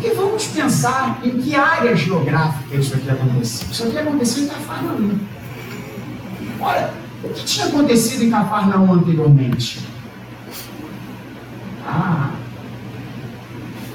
[0.00, 3.68] Porque vamos pensar em que área geográfica isso aqui aconteceu.
[3.68, 5.18] Isso aqui aconteceu em Cafarnaum.
[6.60, 6.90] Olha,
[7.24, 9.80] o que tinha acontecido em Cafarnaum anteriormente?
[11.84, 12.30] Ah,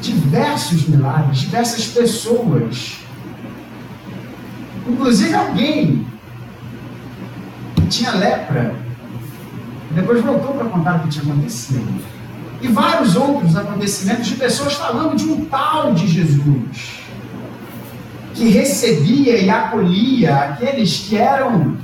[0.02, 2.98] diversos milagres, diversas pessoas.
[4.86, 6.06] Inclusive alguém
[7.78, 8.76] que tinha lepra.
[9.92, 12.12] Depois voltou para contar o que tinha acontecido.
[12.63, 17.04] E vários outros acontecimentos de pessoas falando de um tal de Jesus.
[18.34, 21.76] Que recebia e acolhia aqueles que eram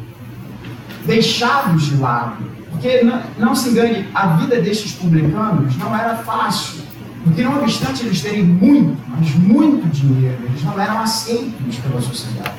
[1.06, 2.38] deixados de lado.
[2.72, 6.82] Porque não, não se engane, a vida destes publicanos não era fácil.
[7.26, 12.54] Porque não obstante eles terem muito, mas muito dinheiro, eles não eram aceitos pela sociedade.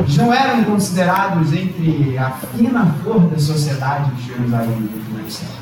[0.00, 5.61] Eles não eram considerados entre a fina flor da sociedade de Jerusalém do século.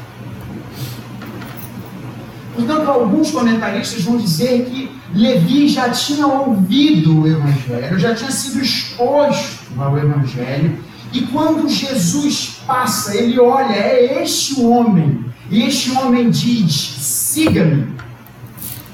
[2.54, 8.60] Portanto, alguns comentaristas vão dizer que Levi já tinha ouvido o Evangelho, já tinha sido
[8.60, 10.78] exposto ao Evangelho,
[11.12, 17.94] e quando Jesus passa, ele olha, é este homem, e este homem diz: siga-me.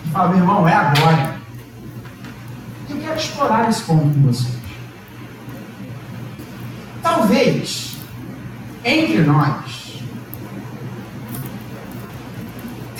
[0.06, 1.36] E fala, meu irmão, é agora.
[2.88, 4.56] Eu quero explorar esse ponto com vocês.
[7.02, 7.96] Talvez,
[8.84, 9.85] entre nós,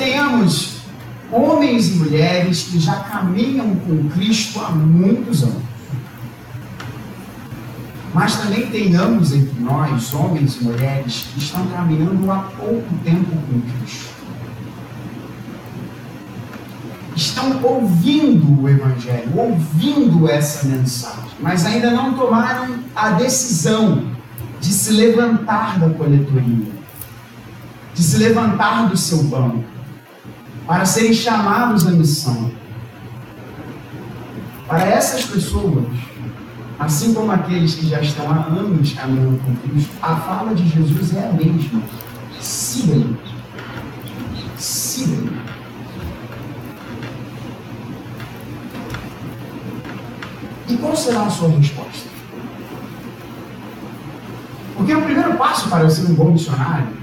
[0.06, 0.76] tenhamos
[1.32, 5.66] homens e mulheres que já caminham com Cristo há muitos anos.
[8.14, 13.60] Mas também tenhamos entre nós, homens e mulheres, que estão caminhando há pouco tempo com
[13.60, 14.16] Cristo.
[17.16, 24.06] Estão ouvindo o Evangelho, ouvindo essa mensagem, mas ainda não tomaram a decisão
[24.60, 26.72] de se levantar da coletoria,
[27.94, 29.75] de se levantar do seu banco
[30.66, 32.50] para serem chamados à missão.
[34.66, 35.86] Para essas pessoas,
[36.78, 41.14] assim como aqueles que já estão há anos caminhando com Cristo, a fala de Jesus
[41.14, 41.80] é a mesma.
[42.40, 43.16] Siga-lhe.
[44.56, 45.36] Siga-lhe.
[50.68, 52.08] E qual será a sua resposta?
[54.74, 56.95] Porque o primeiro passo para ser um bom missionário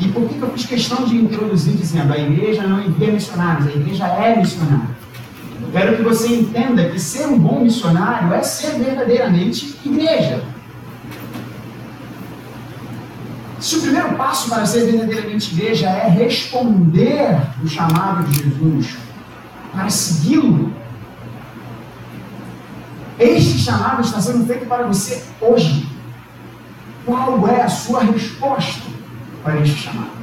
[0.00, 3.70] e por que, eu fiz questão de introduzir dizendo a igreja não envia missionários, a
[3.70, 4.88] igreja é missionária?
[5.60, 10.42] Eu quero que você entenda que ser um bom missionário é ser verdadeiramente igreja.
[13.58, 18.96] Se o primeiro passo para ser verdadeiramente igreja é responder o chamado de Jesus,
[19.70, 20.72] para segui-lo,
[23.18, 25.86] este chamado está sendo feito para você hoje.
[27.04, 28.99] Qual é a sua resposta?
[29.42, 30.20] Para este chamado.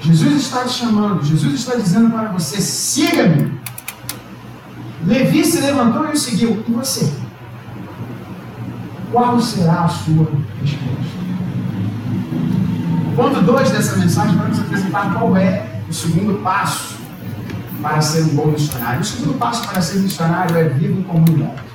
[0.00, 3.60] Jesus está te chamando, Jesus está dizendo para você: siga-me.
[5.06, 6.64] Levi se levantou e o seguiu.
[6.66, 7.12] E você?
[9.12, 11.10] Qual será a sua resposta?
[13.16, 16.96] Ponto 2 dessa mensagem, vamos apresentar qual é o segundo passo
[17.82, 19.00] para ser um bom missionário.
[19.00, 21.69] O segundo passo para ser missionário é vivo em comunidade.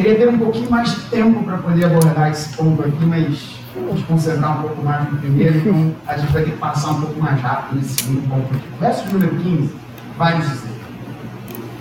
[0.00, 4.02] Queria ter um pouquinho mais de tempo para poder abordar esse ponto aqui, mas vamos
[4.04, 7.20] concentrar um pouco mais no primeiro, então a gente vai ter que passar um pouco
[7.20, 8.66] mais rápido nesse segundo ponto aqui.
[8.80, 9.74] Verso número 15
[10.16, 10.70] vai nos dizer.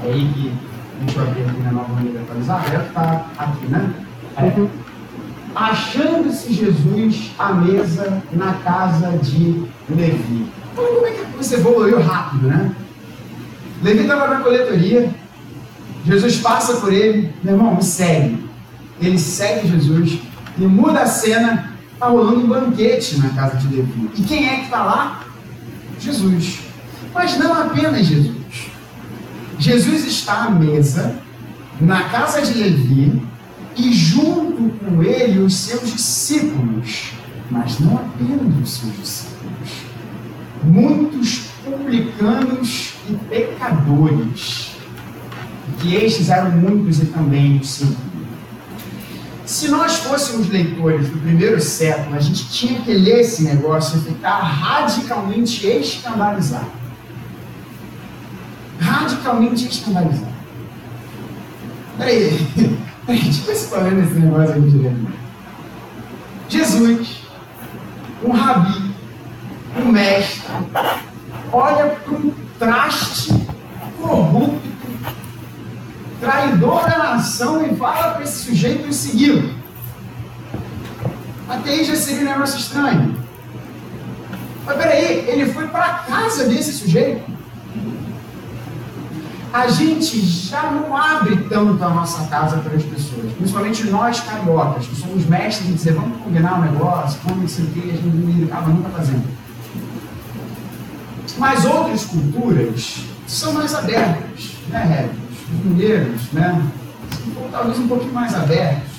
[0.03, 0.53] É aí que,
[0.99, 3.93] deixa eu abrir aqui na nova maneira atualizada, está aqui, né?
[4.36, 4.67] É.
[5.55, 10.45] Achando-se Jesus à mesa na casa de Levi.
[10.75, 12.69] Como é que você evoluiu rápido, né?
[13.82, 15.10] Levi estava na coletoria,
[16.06, 18.50] Jesus passa por ele, meu irmão, me segue.
[19.02, 20.20] Ele segue Jesus
[20.58, 24.10] e muda a cena, está rolando um banquete na casa de Levi.
[24.16, 25.24] E quem é que está lá?
[26.00, 26.60] Jesus.
[27.14, 28.38] Mas não apenas Jesus.
[29.58, 31.16] Jesus está à mesa,
[31.80, 33.22] na casa de Levi,
[33.76, 37.12] e junto com ele os seus discípulos.
[37.50, 39.70] Mas não apenas os seus discípulos.
[40.64, 44.68] Muitos publicanos e pecadores
[45.80, 48.10] que estes eram muitos e também os cinco.
[49.46, 54.02] Se nós fôssemos leitores do primeiro século, a gente tinha que ler esse negócio e
[54.02, 56.72] ficar radicalmente escandalizado.
[58.80, 60.30] Radicalmente escandalizado.
[61.98, 62.48] Peraí,
[63.08, 65.13] peraí, deixa eu explanar esse negócio aqui direito.
[66.48, 67.24] Jesus,
[68.24, 68.96] um rabi,
[69.78, 70.42] um mestre,
[71.52, 73.34] olha para um traste
[74.00, 74.68] corrupto,
[76.19, 79.53] traidor da nação e fala para esse sujeito segui-lo.
[81.47, 83.17] Até aí já seria um negócio estranho.
[84.65, 87.23] Mas peraí, ele foi para casa desse sujeito.
[89.51, 94.86] A gente já não abre tanto a nossa casa para as pessoas, principalmente nós cariocas,
[94.86, 98.67] que somos mestres em dizer vamos combinar um negócio, vamos se que a gente acaba
[98.69, 99.27] nunca fazendo.
[101.39, 105.29] Mas outras culturas são mais abertas, né, Regis?
[105.52, 106.62] Mineiros, né?
[107.52, 108.90] Talvez um pouquinho mais abertos.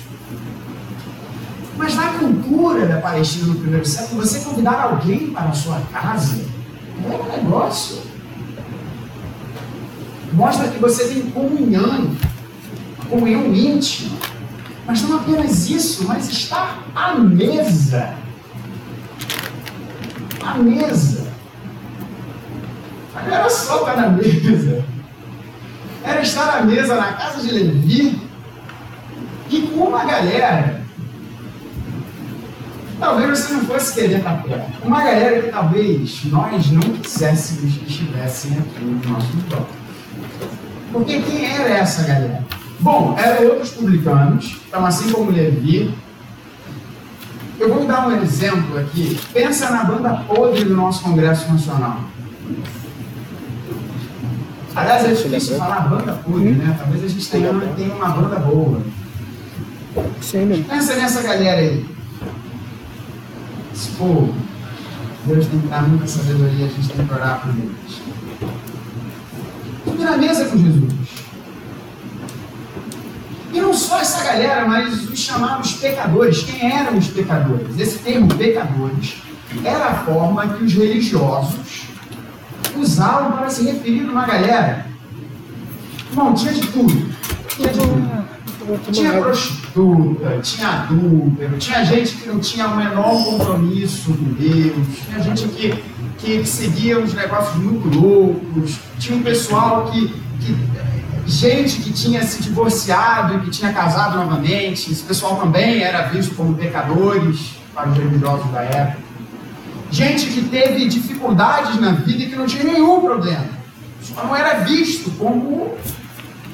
[1.77, 6.45] Mas na cultura da Palestina no primeiro século, você convidar alguém para a sua casa
[7.03, 8.01] é um negócio.
[10.33, 12.15] Mostra que você tem comunhão,
[13.09, 14.17] comunhão íntima.
[14.85, 18.15] Mas não apenas isso, mas estar à mesa.
[20.43, 21.27] À mesa.
[23.13, 24.85] Não era só estar na mesa.
[26.03, 28.19] Era estar à mesa na casa de Levi
[29.49, 30.81] e com uma galera
[33.01, 34.85] talvez você não fosse querer estar perto.
[34.85, 39.65] Uma galera que talvez nós não quiséssemos que estivessem aqui no nosso lugar.
[40.91, 42.45] Porque quem era essa galera?
[42.79, 45.93] Bom, eram outros publicanos, então assim como Levi.
[47.59, 49.19] Eu vou dar um exemplo aqui.
[49.33, 51.99] Pensa na banda podre do nosso Congresso Nacional.
[54.75, 56.75] Aliás, é difícil falar banda podre, né?
[56.79, 58.81] Talvez a gente tenha, tenha uma banda boa.
[60.21, 61.85] Sim, Pensa nessa galera aí
[64.01, 64.27] pô,
[65.25, 68.01] Deus tem que dar muita sabedoria, a gente tem que orar por eles.
[69.85, 70.93] Tudo na mesa com Jesus.
[73.53, 76.43] E não só essa galera, mas os chamados pecadores.
[76.43, 77.77] Quem eram os pecadores?
[77.77, 79.17] Esse termo pecadores
[79.63, 81.80] era a forma que os religiosos
[82.77, 84.85] usavam para se referir a uma galera.
[86.09, 87.09] Irmão, tinha de tudo.
[87.47, 88.31] Tinha de tudo.
[88.91, 95.19] Tinha prostituta, tinha adúltero, tinha gente que não tinha o menor compromisso com Deus, tinha
[95.21, 95.83] gente que,
[96.19, 100.55] que seguia uns negócios muito loucos, tinha um pessoal que, que
[101.25, 106.35] gente que tinha se divorciado e que tinha casado novamente, esse pessoal também era visto
[106.35, 109.00] como pecadores para os religiosos da época.
[109.91, 113.49] Gente que teve dificuldades na vida e que não tinha nenhum problema.
[114.01, 115.75] Só não era visto como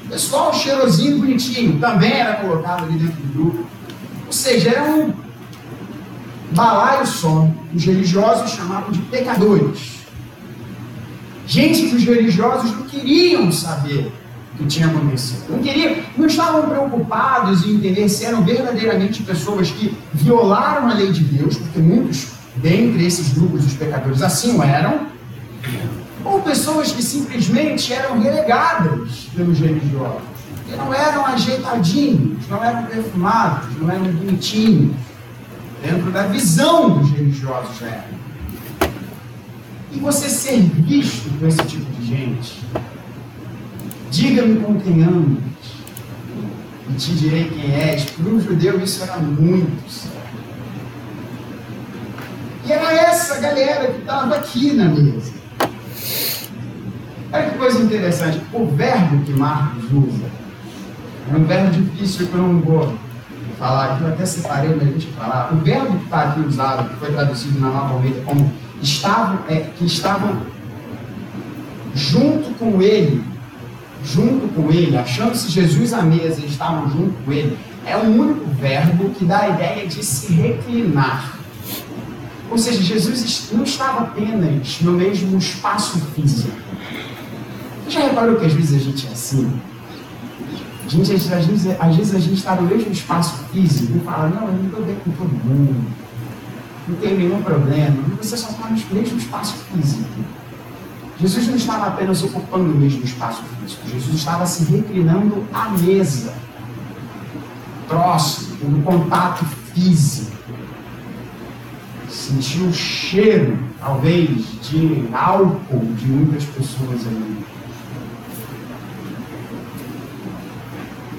[0.10, 3.66] Pessoal cheirosinho, bonitinho, também era colocado ali dentro do grupo.
[4.26, 5.14] Ou seja, era um
[6.52, 7.48] balaio só.
[7.74, 9.98] Os religiosos chamavam de pecadores.
[11.46, 14.12] Gente que os religiosos não queriam saber
[14.58, 15.50] que tinha acontecido.
[15.50, 21.12] Não queriam, não estavam preocupados em entender se eram verdadeiramente pessoas que violaram a lei
[21.12, 22.28] de Deus, porque muitos
[22.62, 25.08] dentre esses grupos, os pecadores, assim o eram,
[26.24, 30.22] ou pessoas que simplesmente eram relegadas pelos religiosos,
[30.68, 34.96] que não eram ajeitadinhos, não eram perfumados, não eram bonitinhos,
[35.82, 38.18] dentro da visão dos religiosos da época.
[39.92, 42.62] E você ser visto por esse tipo de gente,
[44.12, 45.44] diga-me com quem amas,
[46.90, 48.06] e te direi quem és.
[48.06, 50.17] Para um judeu isso era muito sério.
[52.68, 55.32] E era essa galera que estava aqui na mesa.
[57.32, 58.42] Olha que coisa interessante.
[58.52, 60.26] O verbo que Marcos usa
[61.32, 62.94] é um verbo difícil que eu não vou
[63.58, 65.54] falar, que eu até separei para a gente falar.
[65.54, 68.52] O verbo que está aqui usado, que foi traduzido na Nova Almeida como
[68.82, 70.42] estavam, é, que estavam
[71.96, 73.24] junto com ele,
[74.04, 78.46] junto com ele, achando-se Jesus à mesa e estavam junto com ele, é o único
[78.52, 81.37] verbo que dá a ideia de se reclinar.
[82.50, 86.52] Ou seja, Jesus não estava apenas no mesmo espaço físico
[87.88, 89.62] você já reparou que às vezes a gente é assim?
[90.86, 94.54] A gente, às, vezes, a gente está no mesmo espaço físico e fala, não, eu
[94.54, 95.86] não estou bem com todo mundo,
[96.86, 97.96] não tem nenhum problema.
[98.22, 100.04] Você só está no mesmo espaço físico.
[101.20, 106.34] Jesus não estava apenas ocupando o mesmo espaço físico, Jesus estava se reclinando à mesa,
[107.88, 110.36] próximo, no contato físico.
[112.18, 117.46] Sentiu o cheiro, talvez, de álcool de muitas pessoas ali.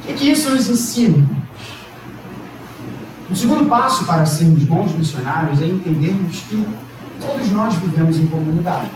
[0.09, 1.24] O que isso nos ensina?
[3.30, 6.66] O segundo passo para sermos bons missionários é entendermos que
[7.20, 8.90] todos nós vivemos em comunidade.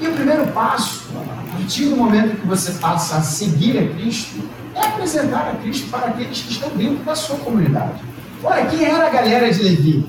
[0.00, 4.40] E o primeiro passo, a partir do momento que você passa a seguir a Cristo,
[4.74, 8.13] é apresentar a Cristo para aqueles que estão dentro da sua comunidade.
[8.44, 10.06] Olha, quem era a galera de Levi?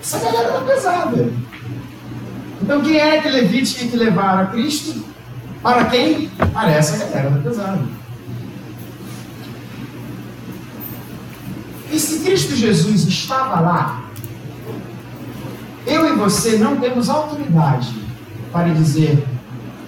[0.00, 1.32] Essa galera era pesada.
[2.60, 5.02] Então quem é que Levi tinha que levar a Cristo?
[5.62, 6.28] Para quem?
[6.28, 7.82] Para essa galera da pesada.
[11.90, 14.04] E se Cristo Jesus estava lá,
[15.86, 17.94] eu e você não temos autoridade
[18.52, 19.26] para dizer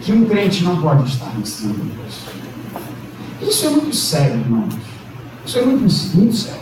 [0.00, 2.20] que um crente não pode estar no cima de Deus.
[3.42, 4.74] Isso é muito sério, irmãos.
[5.44, 6.59] Isso é muito, muito sério.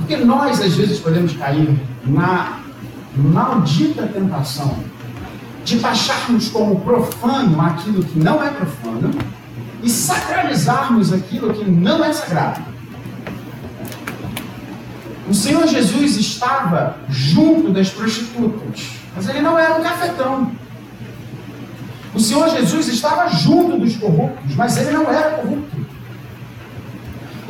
[0.00, 2.60] Porque nós, às vezes, podemos cair na
[3.14, 4.76] maldita tentação
[5.64, 9.10] de taxarmos como profano aquilo que não é profano
[9.82, 12.62] e sacralizarmos aquilo que não é sagrado.
[15.28, 20.50] O Senhor Jesus estava junto das prostitutas, mas ele não era um cafetão.
[22.12, 25.59] O Senhor Jesus estava junto dos corruptos, mas ele não era corrupto.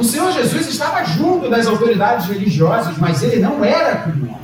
[0.00, 4.40] O Senhor Jesus estava junto das autoridades religiosas, mas ele não era criminoso.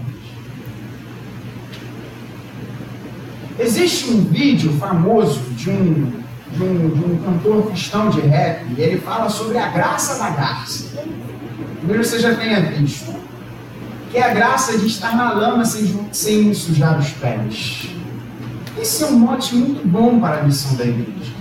[3.59, 6.13] Existe um vídeo famoso de um,
[6.53, 10.29] de um, de um cantor cristão de rap, e ele fala sobre a graça da
[10.29, 11.03] garça.
[11.79, 13.15] Primeiro você já tenha visto.
[14.11, 17.89] Que é a graça de estar na lama sem, sem sujar os pés.
[18.79, 21.33] Esse é um mote muito bom para a missão da igreja.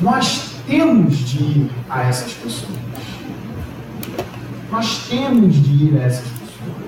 [0.00, 2.78] Nós temos de ir a essas pessoas.
[4.70, 6.78] Nós temos de ir a essas pessoas.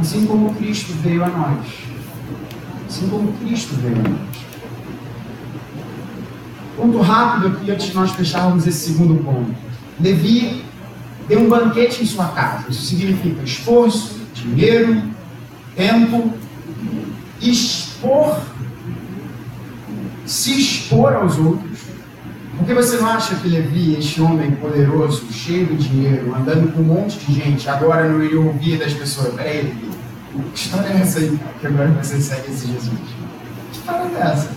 [0.00, 1.66] Assim como Cristo veio a nós.
[2.88, 4.38] Assim como Cristo veio a nós.
[6.76, 9.52] Ponto rápido aqui antes de nós fecharmos esse segundo ponto.
[10.00, 10.64] Levi
[11.26, 12.66] deu um banquete em sua casa.
[12.70, 15.02] Isso significa esforço, dinheiro,
[15.74, 16.32] tempo,
[17.42, 18.40] expor,
[20.28, 21.78] se expor aos outros.
[22.58, 26.84] Porque você não acha que Levi, este homem poderoso, cheio de dinheiro, andando com um
[26.84, 29.32] monte de gente, agora não iria ouvir das pessoas?
[29.34, 29.90] Peraí, Levi,
[30.54, 32.90] que história é essa aí que agora você segue esse Jesus?
[33.72, 34.50] Que história é essa?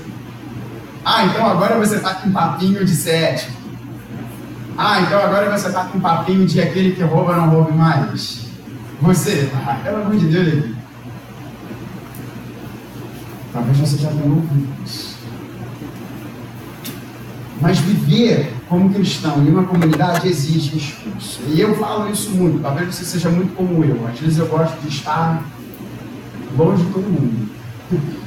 [1.05, 3.49] Ah, então agora você está com um papinho de sete.
[4.78, 8.47] Ah, então agora você está com um papinho de aquele que rouba não roube mais.
[8.99, 10.76] Você, ah, pelo amor de Deus, Levi.
[13.53, 15.11] Talvez você já tenha ouvido isso.
[17.62, 21.41] Mas viver como cristão em uma comunidade exige esforço.
[21.47, 22.59] E eu falo isso muito.
[22.59, 24.07] Talvez você seja muito como eu.
[24.07, 25.43] Às vezes eu gosto de estar
[26.57, 27.51] longe de todo mundo.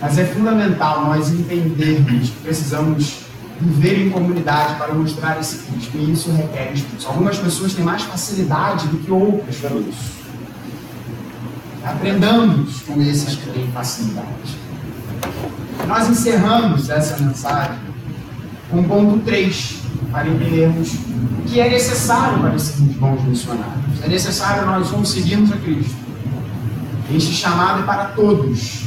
[0.00, 3.18] Mas é fundamental nós entendermos que precisamos
[3.60, 5.98] viver em comunidade para mostrar esse Cristo.
[5.98, 7.08] E isso requer esforço.
[7.08, 10.18] Algumas pessoas têm mais facilidade do que outras para isso.
[11.84, 14.56] Aprendamos com esses que têm facilidade.
[15.86, 17.87] Nós encerramos essa mensagem
[18.70, 19.78] com ponto 3,
[20.12, 24.02] para entendermos o que é necessário para sermos bons missionários.
[24.02, 26.08] É necessário nós conseguirmos a Cristo
[27.10, 28.84] este chamado é para todos.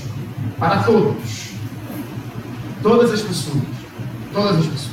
[0.60, 1.52] Para todos.
[2.84, 3.64] Todas as pessoas.
[4.32, 4.92] Todas as pessoas.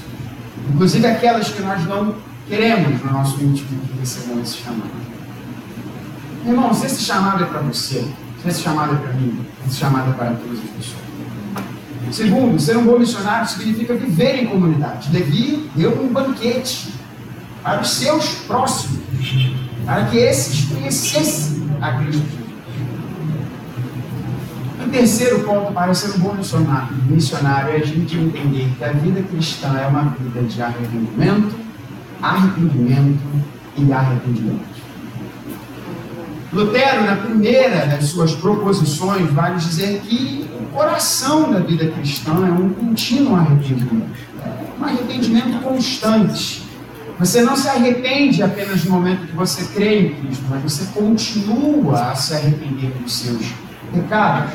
[0.73, 2.15] Inclusive aquelas que nós não
[2.49, 5.09] queremos no nosso íntimo que recebam esse chamado.
[6.47, 8.07] Irmão, se esse chamado é para você,
[8.43, 11.08] se esse chamado é para mim, esse chamado é para todas as pessoas.
[12.11, 15.11] Segundo, ser um bom missionário significa viver em comunidade.
[15.13, 16.93] Levi deu um banquete
[17.63, 19.01] para os seus próximos,
[19.85, 22.49] para que esses conhecessem a Cristo
[24.89, 28.93] o terceiro ponto para ser um bom missionário, missionário é a gente entender que a
[28.93, 31.55] vida cristã é uma vida de arrependimento,
[32.23, 33.21] arrependimento
[33.77, 34.78] e arrependimento.
[36.53, 42.51] Lutero, na primeira das suas proposições, vai dizer que o coração da vida cristã é
[42.51, 44.17] um contínuo arrependimento,
[44.81, 46.63] um arrependimento constante.
[47.19, 52.13] Você não se arrepende apenas no momento que você crê em Cristo, mas você continua
[52.13, 53.45] a se arrepender dos seus
[53.93, 54.55] pecados.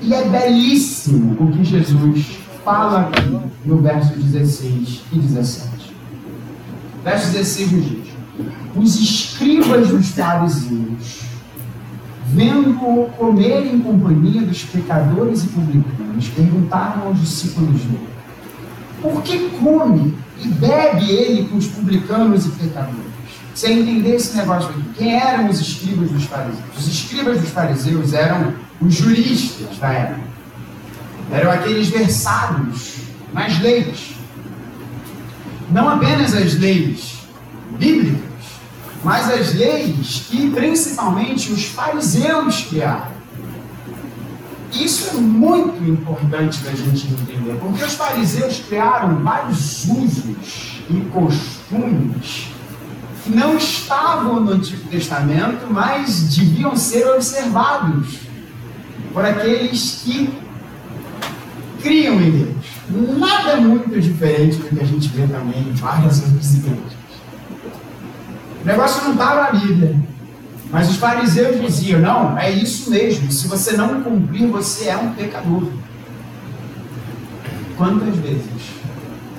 [0.00, 5.94] E é belíssimo o que Jesus fala aqui no verso 16 e 17.
[7.04, 8.13] Verso 16 nos diz:
[8.74, 11.20] Os escribas dos fariseus,
[12.26, 18.08] vendo-o comer em companhia dos pecadores e publicanos, perguntaram aos discípulos dele:
[19.00, 23.14] Por que come e bebe ele com os publicanos e pecadores?
[23.54, 24.82] Você entender esse negócio aqui.
[24.96, 26.64] Quem eram os escribas dos fariseus?
[26.76, 30.20] Os escribas dos fariseus eram os juristas da época.
[31.30, 32.96] Eram aqueles versados
[33.32, 34.16] nas leis.
[35.70, 37.23] Não apenas as leis
[37.78, 38.20] bíblicas,
[39.02, 43.14] mas as leis que principalmente os fariseus criaram.
[44.72, 52.48] Isso é muito importante da gente entender, porque os fariseus criaram vários usos e costumes
[53.22, 58.18] que não estavam no Antigo Testamento, mas deviam ser observados
[59.12, 60.28] por aqueles que
[61.80, 63.18] criam em Deus.
[63.18, 66.93] Nada muito diferente do que a gente vê também em várias outras igrejas.
[68.64, 69.94] O negócio não estava na Bíblia.
[70.70, 73.30] Mas os fariseus diziam: não, é isso mesmo.
[73.30, 75.68] Se você não cumprir, você é um pecador.
[77.76, 78.70] Quantas vezes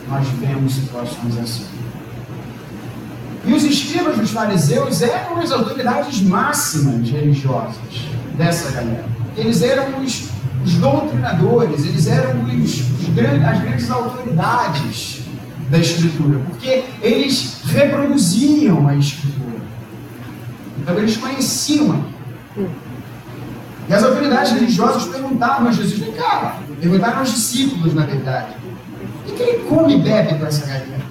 [0.08, 1.66] nós vemos situações assim?
[3.46, 7.76] E os escribas dos fariseus eram as autoridades máximas religiosas
[8.38, 9.06] dessa galera.
[9.36, 10.30] Eles eram os,
[10.64, 15.25] os doutrinadores, eles eram os, os grandes, as grandes autoridades
[15.70, 19.61] da Escritura, porque eles reproduziam a Escritura.
[20.80, 22.05] Então eles conheciam.
[23.88, 26.13] E as autoridades religiosas perguntavam a Jesus, vem
[26.80, 28.55] perguntaram aos discípulos, na verdade,
[29.28, 31.01] e que ele come e bebe com essa galera?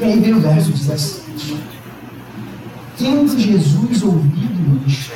[0.00, 1.56] E aí vem o verso 17.
[2.98, 5.12] Tendo Jesus ouvido isso,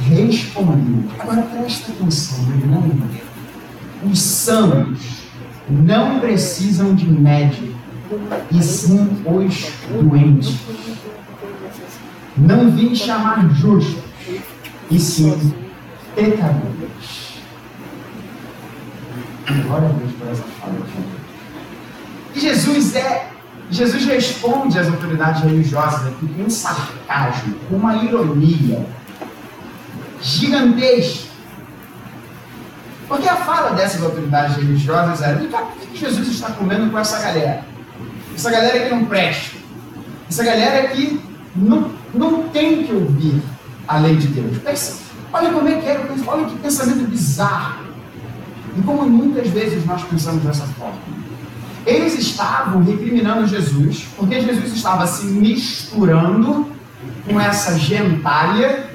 [0.00, 1.04] respondeu.
[1.18, 2.92] Agora presta atenção, irmão.
[4.10, 5.13] Os sãos
[5.68, 7.74] não precisam de médico,
[8.50, 10.56] e sim os doentes.
[12.36, 14.02] Não vim chamar justos,
[14.90, 15.54] e sim
[16.14, 17.34] pecadores.
[19.66, 20.74] Glória a Deus por essa fala.
[22.34, 23.30] E Jesus é
[23.70, 28.86] Jesus responde às autoridades religiosas aqui com um sarcasmo, com uma ironia
[30.20, 31.23] gigantesca.
[33.08, 37.64] Porque a fala dessas autoridades religiosas era: por que Jesus está comendo com essa galera?
[38.34, 39.56] Essa galera que não presta.
[40.28, 41.20] Essa galera que
[41.54, 43.42] não, não tem que ouvir
[43.86, 44.58] a lei de Deus.
[44.58, 44.98] Pensa,
[45.32, 47.84] olha como é que é, olha que pensamento bizarro.
[48.76, 50.98] E como muitas vezes nós pensamos dessa forma.
[51.86, 56.72] Eles estavam recriminando Jesus, porque Jesus estava se misturando
[57.26, 58.93] com essa gentalha.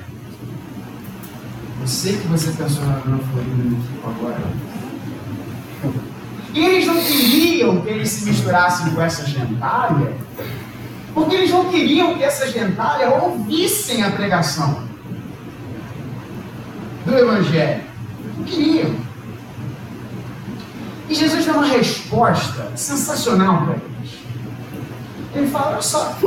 [1.82, 4.42] Eu sei que você pensou na Florida agora.
[6.54, 10.14] E eles não queriam que eles se misturassem com essa gentalha,
[11.14, 14.84] porque eles não queriam que essa gentalha ouvissem a pregação
[17.06, 17.84] do Evangelho.
[18.38, 18.96] Não queriam.
[21.08, 24.20] E Jesus dá uma resposta sensacional para eles.
[25.34, 26.18] Ele fala: olha só,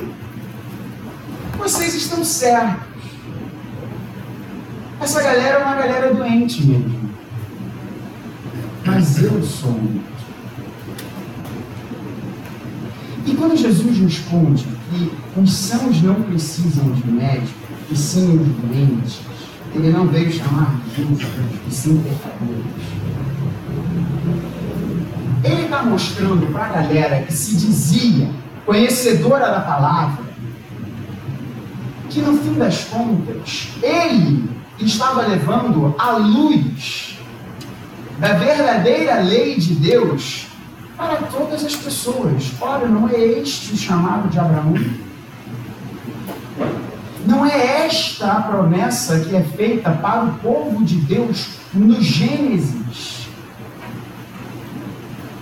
[1.59, 2.91] vocês estão certos.
[5.03, 7.11] Essa galera é uma galera doente mesmo.
[8.84, 10.00] Mas eu sou um.
[13.26, 17.59] E quando Jesus responde que os sãos não precisam de médico,
[17.90, 19.20] e sim os doentes,
[19.74, 21.28] ele não veio chamar de justos,
[21.68, 22.92] e sim pecadores
[25.44, 28.30] ele está mostrando para a galera que se dizia
[28.64, 30.24] conhecedora da palavra,
[32.09, 34.48] que no fim das contas, ele
[34.84, 37.18] estava levando a luz
[38.18, 40.46] da verdadeira lei de Deus
[40.96, 42.52] para todas as pessoas.
[42.60, 44.74] Ora, não é este o chamado de Abraão?
[47.26, 53.22] Não é esta a promessa que é feita para o povo de Deus no Gênesis?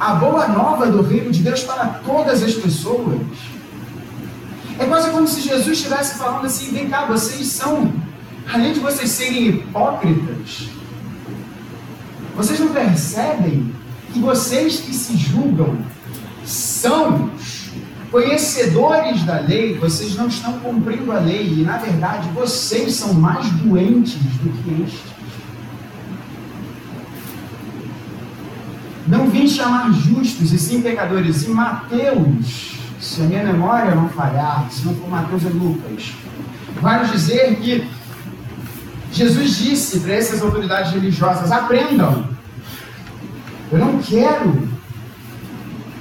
[0.01, 3.21] a boa nova do reino de Deus para todas as pessoas.
[4.79, 7.93] É quase como se Jesus estivesse falando assim: vem cá, vocês são,
[8.49, 10.69] além de vocês serem hipócritas,
[12.37, 13.75] vocês não percebem
[14.13, 15.79] que vocês que se julgam
[16.45, 17.31] são
[18.11, 23.49] conhecedores da lei, vocês não estão cumprindo a lei, e na verdade vocês são mais
[23.51, 25.11] doentes do que estes.
[29.07, 31.45] Não vim chamar justos e sim pecadores.
[31.45, 36.13] E Mateus, se a minha memória não falhar, se não for Mateus é Lucas,
[36.81, 37.89] vai dizer que
[39.13, 42.29] Jesus disse para essas autoridades religiosas: aprendam.
[43.73, 44.69] Eu não quero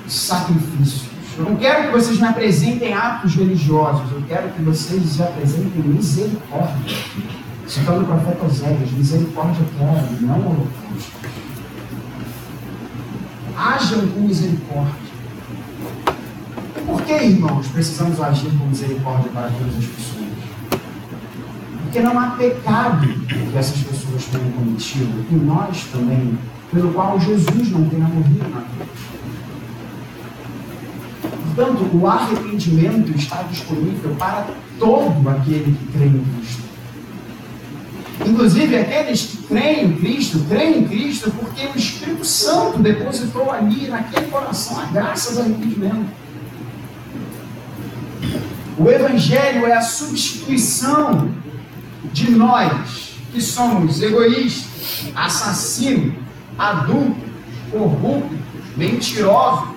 [0.07, 1.09] sacrifícios.
[1.37, 4.11] Eu não quero que vocês me apresentem atos religiosos.
[4.11, 6.97] Eu quero que vocês apresentem misericórdia.
[7.67, 10.79] Citando o profeta Oséias: misericórdia quero, não holocausto
[13.59, 15.09] hajam com misericórdia.
[16.85, 20.18] Por que, irmãos, precisamos agir com misericórdia para todas as pessoas?
[21.89, 26.37] Porque não há pecado que essas pessoas tenham cometido, e nós também,
[26.71, 28.89] pelo qual Jesus não tenha morrido na cruz.
[31.55, 34.45] Portanto, o arrependimento está disponível para
[34.77, 36.63] todo aquele que crê em Cristo.
[38.23, 43.87] Inclusive, aqueles que creem em Cristo, creem em Cristo porque o Espírito Santo depositou ali,
[43.87, 46.11] naquele coração, a graça do arrependimento.
[48.77, 51.48] O Evangelho é a substituição
[52.13, 56.15] de nós, que somos egoístas, assassinos,
[56.57, 57.23] adultos,
[57.71, 58.37] corruptos,
[58.75, 59.69] mentirosos.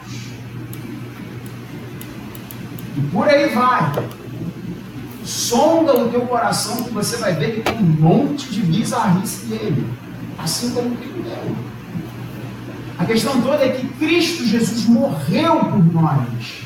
[2.97, 3.93] E por aí vai.
[5.24, 9.87] Sonda o teu coração que você vai ver que tem um monte de bizarrice nele.
[10.39, 11.72] Assim como tem o.
[12.99, 16.62] A questão toda é que Cristo Jesus morreu por nós.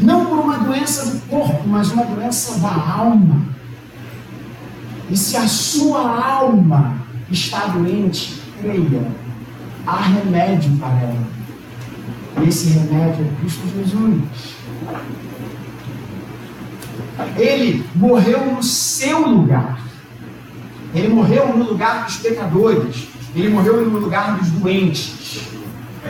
[0.00, 3.55] Não por uma doença do corpo, mas uma doença da alma.
[5.08, 6.96] E se a sua alma
[7.30, 9.06] está doente, creia,
[9.86, 11.26] há remédio para ela.
[12.42, 14.22] E esse remédio é Cristo Jesus.
[17.36, 19.80] Ele morreu no seu lugar.
[20.94, 23.08] Ele morreu no lugar dos pecadores.
[23.34, 25.42] Ele morreu no lugar dos doentes.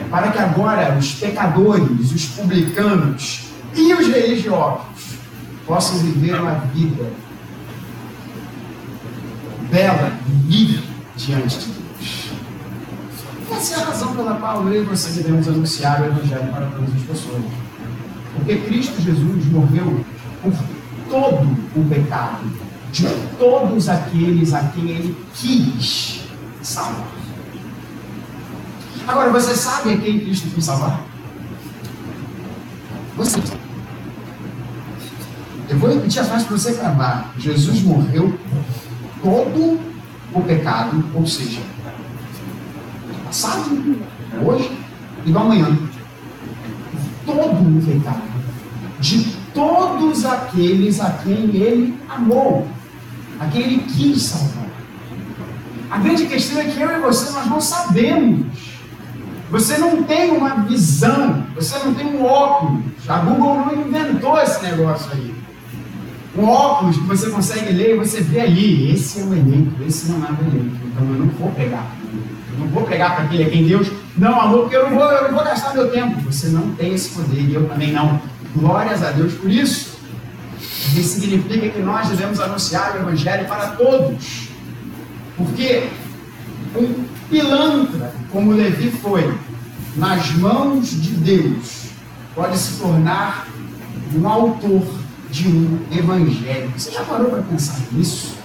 [0.09, 5.17] Para que agora os pecadores, os publicanos e os religiosos
[5.65, 7.11] possam viver uma vida
[9.77, 10.11] bela
[10.49, 10.83] e
[11.15, 12.31] diante de Deus.
[13.51, 16.95] Essa é a razão pela qual eu e você devemos anunciar o Evangelho para todas
[16.95, 17.43] as pessoas.
[18.33, 20.03] Porque Cristo Jesus morreu
[20.41, 20.53] por
[21.09, 22.51] todo o pecado
[22.91, 23.05] de
[23.37, 26.21] todos aqueles a quem ele quis
[26.63, 27.07] salvar.
[29.07, 31.01] Agora, você sabe a quem Cristo quis salvar?
[33.15, 33.39] Você.
[35.69, 37.33] Eu vou repetir a frase para você gravar.
[37.37, 38.37] Jesus morreu
[39.27, 39.77] todo
[40.33, 41.59] o pecado, ou seja,
[43.25, 43.99] passado,
[44.41, 44.71] hoje
[45.25, 45.77] e do amanhã.
[47.25, 48.21] Todo o pecado
[49.01, 52.65] de todos aqueles a quem ele amou,
[53.37, 54.69] a quem ele quis salvar.
[55.91, 58.45] A grande questão é que eu e você nós não sabemos.
[59.51, 62.81] Você não tem uma visão, você não tem um óculos.
[63.07, 65.35] A Google não inventou esse negócio aí.
[66.37, 70.11] Um óculos que você consegue ler e você vê ali, esse é o eleito, esse
[70.11, 70.77] não é o eleito.
[70.85, 71.91] Então eu não vou pregar.
[72.53, 75.11] Eu não vou pregar para aquele a quem Deus não amou, porque eu não vou,
[75.11, 76.21] eu não vou gastar meu tempo.
[76.21, 78.21] Você não tem esse poder e eu também não.
[78.55, 79.97] Glórias a Deus por isso.
[80.95, 84.49] Isso significa que nós devemos anunciar o Evangelho para todos.
[85.35, 85.89] Porque
[86.75, 89.33] um pilantra, como Levi foi,
[89.95, 91.87] nas mãos de Deus,
[92.35, 93.47] pode se tornar
[94.15, 94.83] um autor
[95.37, 96.71] de um evangelho.
[96.75, 98.35] Você já parou para pensar nisso?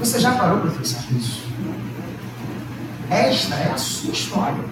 [0.00, 1.44] Você já parou para pensar nisso?
[3.08, 4.64] Esta é a sua história.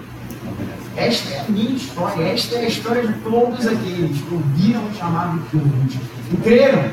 [0.96, 2.24] Esta é a minha história.
[2.24, 6.02] Esta é a história de todos aqueles que ouviram o chamado de Deus
[6.32, 6.90] e creram.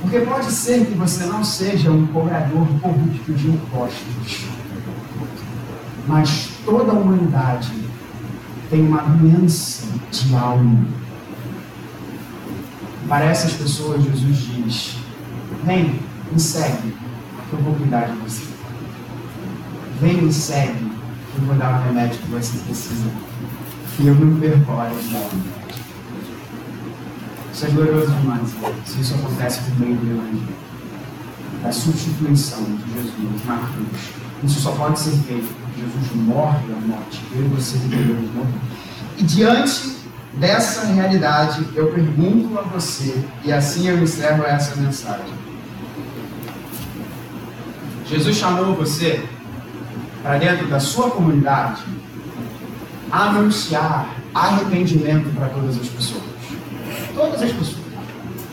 [0.00, 4.46] Porque pode ser que você não seja um cobrador corrupto de impostos,
[6.08, 7.81] mas toda a humanidade
[8.72, 10.86] tem uma doença de alma.
[13.06, 14.96] Para essas pessoas, Jesus diz:
[15.64, 16.00] Vem,
[16.32, 16.96] me segue,
[17.50, 18.46] que eu vou cuidar de você.
[20.00, 23.10] Vem, me segue, que eu vou dar o remédio que você precisa.
[24.00, 25.28] E eu não perco a de dar
[27.52, 28.48] Isso é glorioso demais.
[28.86, 30.48] Se isso acontece por meio do Evangelho,
[31.62, 34.12] da substituição de Jesus na cruz,
[34.44, 38.60] isso só pode ser feito Jesus morre a morte, eu e você devemos morrer.
[39.18, 39.96] E diante
[40.34, 45.34] dessa realidade, eu pergunto a você, e assim eu encerro essa mensagem.
[48.06, 49.24] Jesus chamou você
[50.22, 51.82] para dentro da sua comunidade
[53.10, 56.22] anunciar arrependimento para todas as pessoas.
[57.14, 57.82] Todas as pessoas.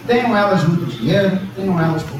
[0.08, 2.19] Tenham elas muito dinheiro, tenham elas pouco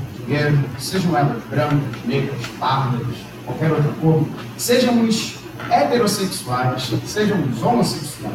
[0.78, 3.08] sejam elas brancas, negras, pardas,
[3.46, 4.28] qualquer outra cor,
[4.58, 5.36] sejam os
[5.70, 8.34] heterossexuais, sejam os homossexuais,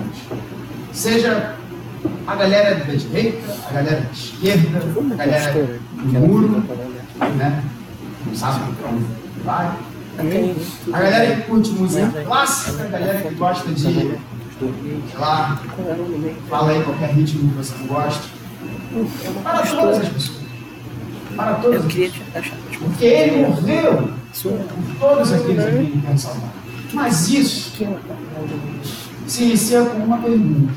[0.93, 1.57] seja
[2.27, 4.79] a galera da direita, a galera da esquerda,
[5.13, 6.65] a galera do muro,
[7.37, 7.65] né?
[8.27, 9.05] Não sabe para onde
[9.45, 9.73] vai.
[10.93, 14.19] A galera que curte música clássica, a galera que gosta de, sei
[15.19, 15.61] lá,
[16.49, 18.25] fala aí qualquer ritmo que você não gosta.
[19.43, 20.44] Para todas as pessoas.
[21.37, 22.53] Para todas as pessoas.
[22.79, 24.11] Porque ele morreu
[24.43, 26.53] por todos aqueles que ele quer salvar.
[26.93, 27.73] Mas isso
[29.27, 30.73] se inicia com uma pergunta.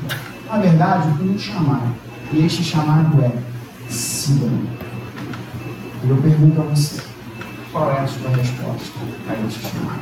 [0.48, 1.92] Na verdade, o que nos chamar.
[2.32, 3.32] E este chamado é
[3.88, 4.68] sim.
[6.04, 7.02] E eu pergunto a você,
[7.72, 8.98] qual é a sua resposta
[9.28, 10.00] a este chamado?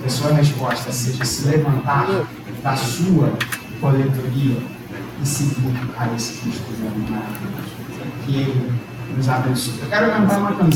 [0.00, 2.06] Que a sua resposta seja se levantar
[2.62, 3.32] da sua
[3.80, 4.56] coletoria
[5.22, 7.76] e seguir a esse Cristo maravilhoso.
[8.24, 8.72] Que Ele
[9.16, 9.74] nos abençoe.
[9.82, 10.70] Eu quero cantar uma canção.